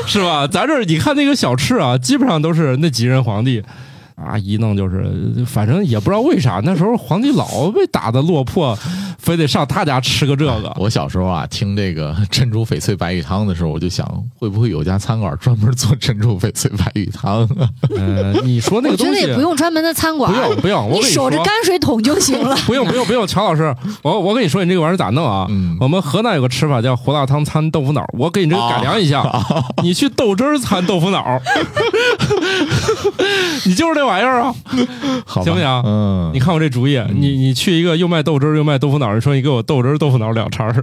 [0.06, 0.46] 是吧？
[0.46, 3.64] 咱这你看那个小吃啊，基本上都是那几任皇帝
[4.16, 5.12] 啊，一弄就是，
[5.48, 8.78] 反正也不知道为啥，那时候皇帝老被打的落魄，
[9.30, 10.74] 非得上他家吃个这个。
[10.76, 14.04] 我小时候啊，听这个珍珠翡翠白玉汤的时候，我就想，
[14.40, 17.48] 会不会有家餐馆专门做珍珠翡翠白玉汤？
[17.96, 22.56] 呃，你说那我觉得个东西也不用专门的餐馆，不用不用，我你守着泔水桶就行了。
[22.66, 25.46] 不用不用不用，乔老师，我我跟你说，你这个玩意儿咋弄啊？
[25.48, 29.24] 嗯我们河南有个吃法叫胡辣汤掺豆腐脑，我给你这个改良一下，
[29.84, 31.40] 你去豆汁儿掺豆腐脑，
[33.66, 34.54] 你就是这玩意儿啊！
[35.26, 40.76] 好行不行嗯，你看我这主意，你你去一个又卖豆汁儿又卖豆腐脑，你说你给我豆汁儿豆腐脑两掺儿，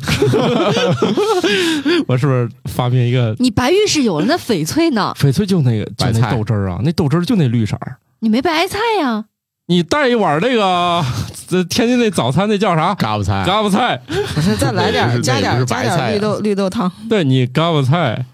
[2.06, 5.12] 我是不是发明一个你白玉是有了，那翡翠呢？
[5.18, 6.80] 翡翠就那个就那白菜豆汁儿啊？
[6.84, 7.96] 那豆汁儿就那绿色儿。
[8.20, 9.24] 你没白菜呀？
[9.68, 11.04] 你带一碗那个，
[11.48, 12.94] 这 天津那早餐那叫啥？
[12.94, 14.00] 嘎巴菜，嘎巴菜，
[14.34, 16.90] 不是，再来点儿，加点儿加点白菜儿绿豆绿豆汤。
[17.08, 18.24] 对你嘎巴菜、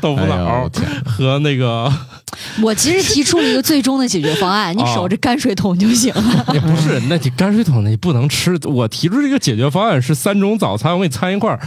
[0.00, 0.70] 豆腐哎脑儿，
[1.04, 1.92] 和那个
[2.62, 6.46] 我其实提出了一个最终的解决方案，你哦守着泔水桶就行了。
[6.54, 8.58] 也不是，那你泔水桶你不能吃。
[8.64, 11.60] 我提出这个解决方案是三种早餐，我给你掺一块儿，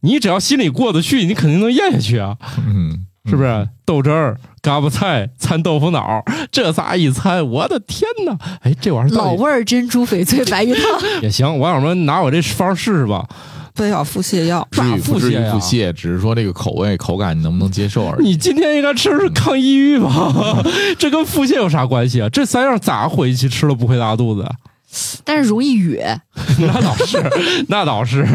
[0.00, 3.68] 你只要心里过得去，你肯定能咽下去啊，嗯，是不是？
[3.84, 6.22] 豆汁儿、嘎巴菜掺豆腐脑，
[6.52, 8.36] 这仨一掺，我的天哪！
[8.62, 10.82] 哎，这玩意儿老味儿珍珠翡翠白玉汤，
[11.22, 13.26] 也行，网友们拿我这方试试吧。
[13.78, 18.24] 非要腹泻药，至于不至于腹泻呀腹泻，只是说这个口味口感你能不能接受而已。
[18.24, 20.60] 你今天应该吃的是抗抑郁吧？
[20.98, 22.28] 这跟腹泻有啥关系啊？
[22.28, 24.44] 这三样咋混一起吃了不会拉肚子？
[25.22, 26.18] 但是容易哕。
[26.58, 27.22] 那倒是，
[27.68, 28.26] 那倒是。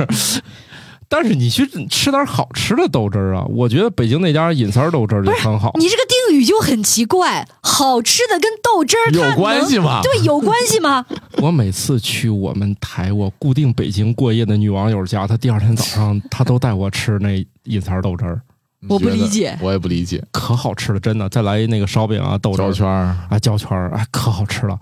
[1.10, 5.72] 但是你去吃点好吃的豆汁儿啊，我觉得北京那家隐三豆汁儿就很好。
[5.76, 6.13] 你这个定
[6.44, 10.02] 语就很奇怪，好吃的跟豆汁儿有关系吗？
[10.04, 11.06] 对，有关系吗？
[11.42, 18.42] 我每次去我们台我固定北京过夜的女网友家，她第二天早上她都带我吃那一层豆汁儿，
[18.88, 20.24] 我不理解我也不理解。
[20.32, 21.28] 可好吃了，真的。
[21.30, 22.66] 再来一那个烧饼啊，豆汁儿。
[22.66, 24.80] 焦圈儿，啊，焦圈儿，哎，可好吃了。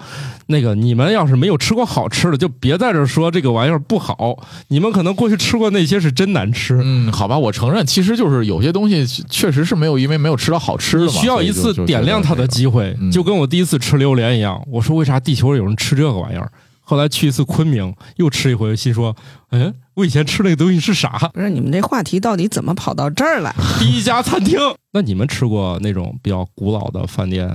[0.47, 4.37] 那个，你们要是没有吃过好吃的，就别在这说这个玩意儿不好。
[4.67, 6.79] 你们可能过去吃过那些是真难吃。
[6.83, 14.61] 嗯，好吧，我承认，其实就是有些东西确实是没有因为没有吃到好吃的嘛，需要一次点亮它的机会，嗯就跟我第一次吃榴莲一样。
[14.67, 16.51] 我说为啥地球有人吃这个玩意儿？
[16.91, 19.15] 后来去一次昆明，又吃一回，心说，
[19.51, 21.17] 嗯，我以前吃那个东西是啥？
[21.33, 23.55] 不是你们这话题到底怎么跑到这儿来？
[23.79, 24.59] 第一家餐厅。
[24.91, 27.49] 那你们吃过那种比较古老的饭店，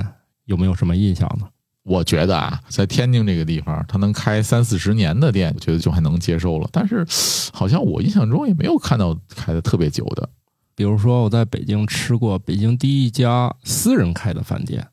[0.47, 1.47] 有没有什么印象呢？
[1.83, 6.67] 我觉得啊，在天津这个地方，它能开三四十年的店，我觉得就还能接受了。
[6.73, 7.07] 但是，
[7.53, 10.27] 好像我印象中也没有看到开的特别久的。
[10.75, 14.89] 比如说我在北京吃过北京第一家私人开的饭店，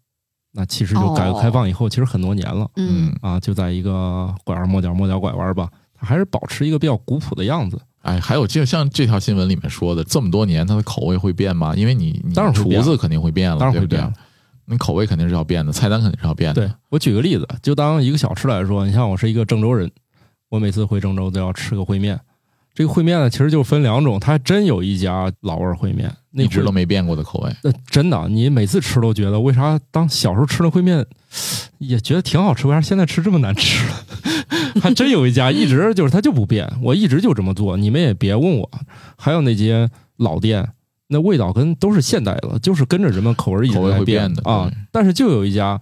[0.55, 7.79] 那其实就改革开放以后，其实很多年了嗯，啊，就在一个拐弯抹角抹角拐弯吧，它还是保持一个比较古朴的样子。
[8.03, 11.73] 哎，还有就像这条新闻里面说的，这么多年它的口味会变吗？
[11.75, 14.13] 因为你你当然会变厨子肯定会变了，对不对当然会变了。
[14.65, 16.61] 你口味肯定是要变的，菜单肯定是要变的。
[16.61, 19.91] 对我举个例子，就当一个小吃来说，你像我是一个郑州人，
[20.49, 22.19] 我每次回郑州都要吃个烩面。
[22.73, 27.55] 这个烩面呢，其实就分两种，它还真有一家老味儿烩面，那一直都没变过的口味。
[27.63, 31.05] 那真的，你每次吃都觉得，为啥当小时候吃的烩面
[31.77, 33.93] 也觉得挺好吃，为啥现在吃这么难吃了？
[34.81, 38.69] 还真有一家一直就是它就不变，我一直就这么做，你们也别问我。
[39.17, 40.67] 还有那些老店，
[41.07, 44.71] 那味道跟都是现代的，就是跟着人们口味一直口味在会变的啊。
[44.91, 45.79] 但是就有一家，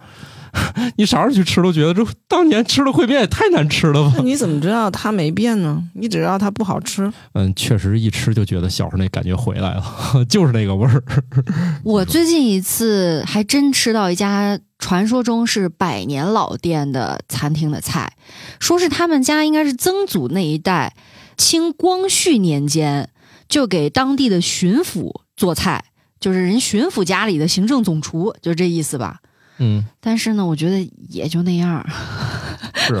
[0.96, 4.22] 你啥时候去吃都觉得这当年吃的烩面也太难吃了吧那？
[4.22, 5.82] 你怎么知道它没变呢？
[5.94, 7.10] 你只知道它不好吃。
[7.32, 9.84] 嗯，确实一吃就觉得小时候那感觉回来了，
[10.28, 11.02] 就是那个味儿。
[11.84, 18.12] 我最近一次还真吃到一家传说中是百年老店的餐厅的菜，
[18.60, 20.94] 说是他们家应该是曾祖那一代，
[21.36, 23.08] 清光绪年间
[23.48, 25.84] 就给当地的巡抚做菜，
[26.20, 29.20] 就是人巡抚家里的行政总厨，就这意思吧。
[29.64, 31.86] 嗯，但是呢，我觉得也就那样。
[32.74, 33.00] 是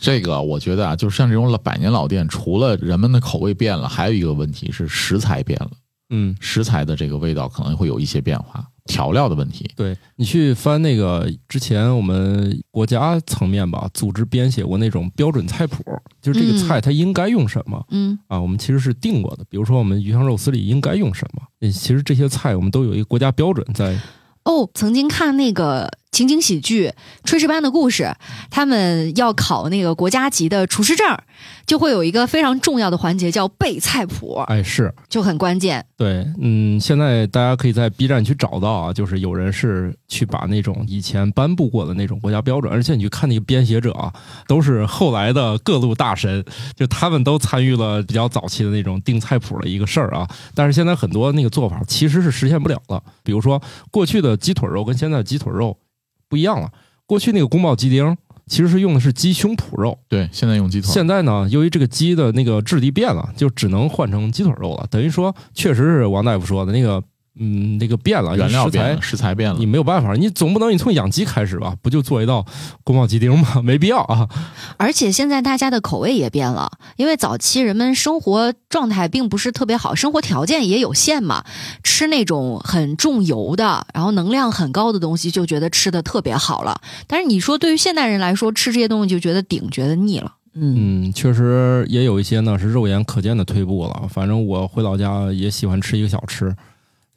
[0.00, 5.70] 这个，我觉得啊，就是像这种老百年老店，除了人们的口味变了，还有一个问题是食材变了，
[6.10, 9.70] 嗯，食材的这个味道可能会有一些变化，调料的问题。
[9.76, 15.84] 对你去翻那个之前我们国家层面吧，组织编写过那种标准菜谱，
[16.20, 17.80] 就是这个嗯菜它应该用什么。
[17.90, 23.96] 嗯啊，我们其实是定过的，比如说我们鱼香肉丝里应该用什么，嗯其实这些菜我们都有一个国家标准在。
[24.44, 26.92] 哦，曾经看那个情景喜剧
[27.26, 28.02] 《炊事班的故事》，
[28.50, 31.24] 他们要考那个国家级的厨师证儿，
[31.66, 35.82] 就会有一个非常重要的环节叫背菜谱，哎，是就很关键。
[35.96, 44.12] 对，嗯，现在大家可以在 B 站去找到啊，就是有人是去把那种以前颁布过的那种国家标准，而且你去看那个编写者啊，
[44.46, 46.44] 都是后来的各路大神，
[46.76, 50.28] 就他们都参与了比较早期的那种定菜谱的一个事儿啊。
[50.54, 55.78] 但是现在很多那个做法其实是实现不了了，比如说过去的鸡腿肉跟现在的鸡腿肉
[56.32, 56.72] 不一样了，
[57.04, 58.16] 过去那个宫保鸡丁
[58.46, 59.98] 其实是用的是鸡胸脯肉。
[60.08, 64.86] 对，现在用鸡腿，现在呢，由于这个鸡的那个质地变了，就只能换成鸡腿肉了。
[64.90, 67.02] 等于说，确实是王大夫说的那个，
[67.38, 69.64] 嗯，那个变了，原料变了，食材变了你。
[69.64, 71.74] 没有办法，你总不能你从养鸡开始吧？
[71.80, 72.44] 不就做一道
[72.84, 73.60] 宫保鸡丁吗？
[73.64, 74.28] 没必要啊。
[74.76, 81.44] 而且现在大家的口味也变了，因为早期人们生活状态并不是特别好，生活条件也有限嘛，
[81.82, 86.80] 吃那种很重油的，然后能量很高的东西，就觉得吃的特别好了。
[87.06, 90.34] 但是你说对于现代人来说，吃这些东西就觉得顶，觉得腻了。
[90.54, 94.06] 嗯，嗯，确实也有一些呢是肉眼可见的退步了。
[94.10, 96.54] 反正我回老家也喜欢吃一个小吃，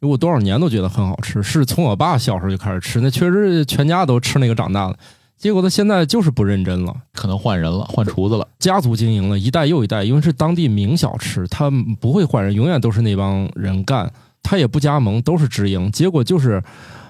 [0.02, 4.98] 我多少年都觉得很好吃，是从我爸小时候就开始吃，那确实是全家都吃那个长大的。
[5.38, 6.96] 结果他现在就是不认真了。
[7.14, 8.48] 可能换人了，换厨子了。
[8.60, 11.70] 家族经营了一代又一代，因为是当地名小吃，他
[12.00, 15.92] 不会换人，永远都是那帮人干，他也不加盟，都是直营。
[15.92, 16.64] 结果就是，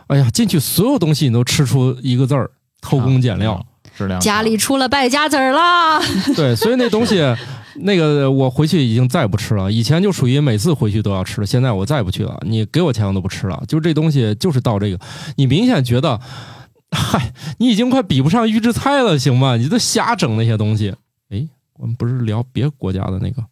[0.07, 2.49] 哎呀，进去所有东西你都吃出一个字儿，
[2.81, 3.63] 偷工减料。
[3.95, 6.01] 质量家里出了败家子儿啦！
[6.36, 7.21] 对，所以那东西，
[7.76, 9.71] 那个我回去已经再不吃了。
[9.71, 12.38] 以前就属于每次回去都要吃，现在我再也不去了。
[12.45, 13.63] 你给我钱我都不吃了。
[13.67, 14.99] 就这东西就是到这个，
[15.36, 16.19] 你明显觉得，
[16.91, 19.57] 嗨，你已经快比不上预制菜了，行吗？
[19.57, 20.93] 你都瞎整那些东西。
[21.30, 21.47] 哎，
[21.78, 23.43] 我们不是聊别国家的那个。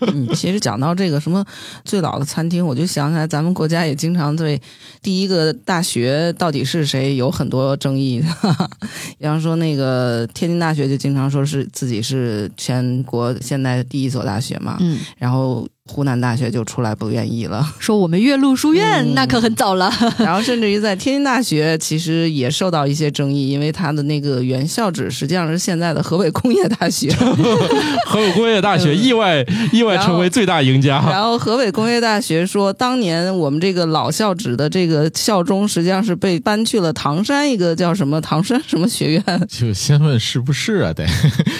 [0.00, 1.44] 嗯，其实讲到这个什么
[1.84, 4.58] 最老的餐厅，我就想起来咱们国家也经常对
[5.02, 8.24] 第一个大学到底是谁有很多争议。
[9.18, 19.90] 比方说那个天津大学就经常说是自己是全国现在第一所大学嘛，嗯，然后湖南大学就出来不愿意了， 说我们岳麓书院、嗯那可很早了。
[20.18, 27.10] 然后甚至于在天津大学其实也受到一些争议，因为它的那个原校址实际上是现在的河北工业大学。
[28.04, 31.02] 河北工业大学意外意外成为最大赢家。
[31.10, 39.22] 然后河北工业大学说，当年我们这个老校址的这个校钟实际上是被搬去了唐山一个叫什么唐山什么学院。
[39.48, 40.92] 就先问是不是啊？
[40.92, 41.06] 得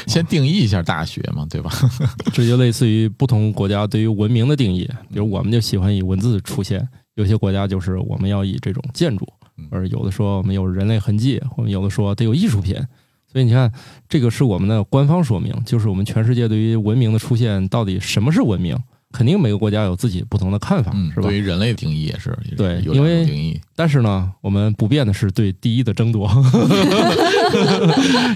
[0.07, 1.71] 先定义一下大学嘛，对吧？
[2.33, 12.77] 这就类似于不同国家对于文明的定义，比如我们就喜欢以文字出现，有些国家就是我们要以这种建筑嗯，而有的说我们有人类痕迹，我们有的说得有艺术品。
[13.31, 13.71] 所以你看，
[14.09, 18.75] 这个是我们的官方说明，就是我们全世界对于文明的出现到底什么是文明，
[19.17, 21.39] 肯定每个国家有自己不同的看法，嗯，是吧对？
[21.39, 23.59] 于人类的定义也是，对有对因为两种定义。
[23.75, 26.29] 但是呢，我们不变的是对第一的争夺。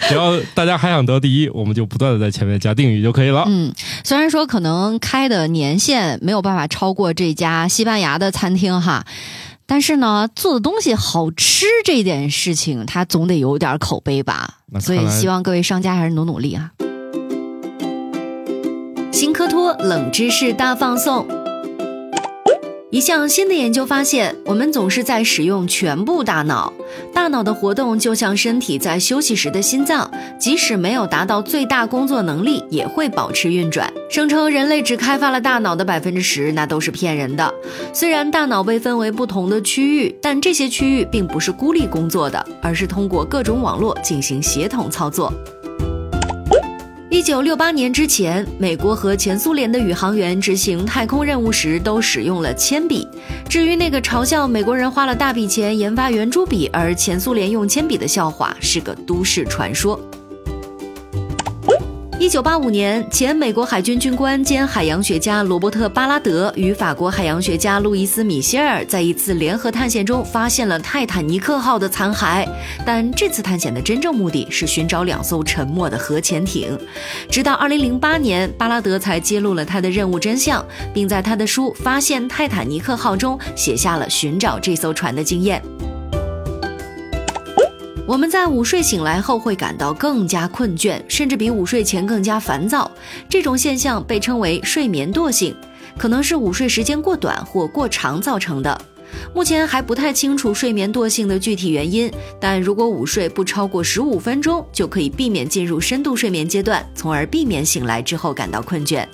[0.08, 3.44] 只要大家还想得第一，我们就不断的在前面加定语就可以了。
[3.46, 3.74] 嗯，
[4.04, 9.04] 虽然说可能开的年限没有办法超过这家西班牙的餐厅哈，
[9.66, 16.70] 但是呢，做的东西好吃这件事情，它总得有点口碑吧所以希望各位商家还是努努力啊。
[19.12, 21.26] 新科托冷知识大放送。
[22.90, 26.72] 一项新的研究发现，我们总是在使用全部大脑，
[27.12, 33.92] 大脑的活动就像身体在休息时的心脏，即使没有达到最大工作能力，也会保持运转。
[34.08, 37.52] 声称人类只开发了大脑的百分之十，那都是骗人的。
[37.92, 45.32] 虽然大脑被分为不同的区域，但这些区域并不是孤立工作的，而是通过各种网络进行协同操作。
[47.10, 53.06] 一九六八年之前，美国和前苏联的宇航员执行太空任务时都使用了铅笔。
[53.48, 59.98] 至于那个嘲笑美国人花了大笔钱研发圆珠笔，而前苏联用铅笔的笑话，是个都市传说。
[62.20, 72.46] 一九八五年，前美国海军军官兼海洋学家罗伯特·巴拉德与法国海洋学家路易斯·米歇尔在一次联合探险中发现了泰坦尼克号的残骸。
[72.84, 76.78] 但这次探险的真正目的是寻找两艘沉没的核潜艇。
[77.30, 80.62] 直到二零零八年，巴拉德才揭露了他的任务真相，
[80.92, 85.62] 并在他的书《发现泰坦尼克号》中写下了寻找这艘船的经验。
[88.10, 92.90] 我们在午睡醒来后会感到更加困倦，甚至比午睡前更加烦躁。
[93.28, 95.54] 这种现象被称为睡眠惰性，
[95.96, 98.76] 可能是午睡时间过短或过长造成的。
[99.32, 109.06] 目前还不太清楚睡眠惰性的具体原因，但如果午睡不超过十五分钟，就可以避免进入深度睡眠阶段，从而避免醒来之后感到困倦。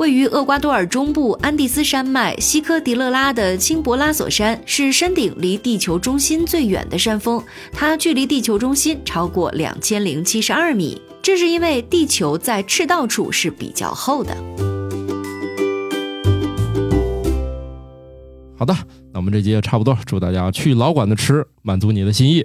[0.00, 11.02] 位于厄瓜多尔中部安第斯山脉西科迪勒拉的青博拉索山是山顶离地球中心最远的山峰，它距离地球中心超过两千零七十二米。
[11.20, 14.34] 这是因为地球在赤道处是比较厚的。
[18.56, 18.74] 好的，
[19.12, 22.42] 那我们这节差不多，祝大家去老馆子吃，满足你的心意；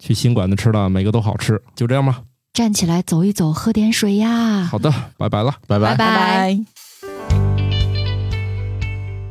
[0.00, 2.22] 去新馆子吃的每个都好吃，就这样吧。
[2.52, 4.64] 站起来走一走，喝点水呀。
[4.64, 5.94] 好的，拜拜了，拜拜。
[5.94, 6.60] 拜拜。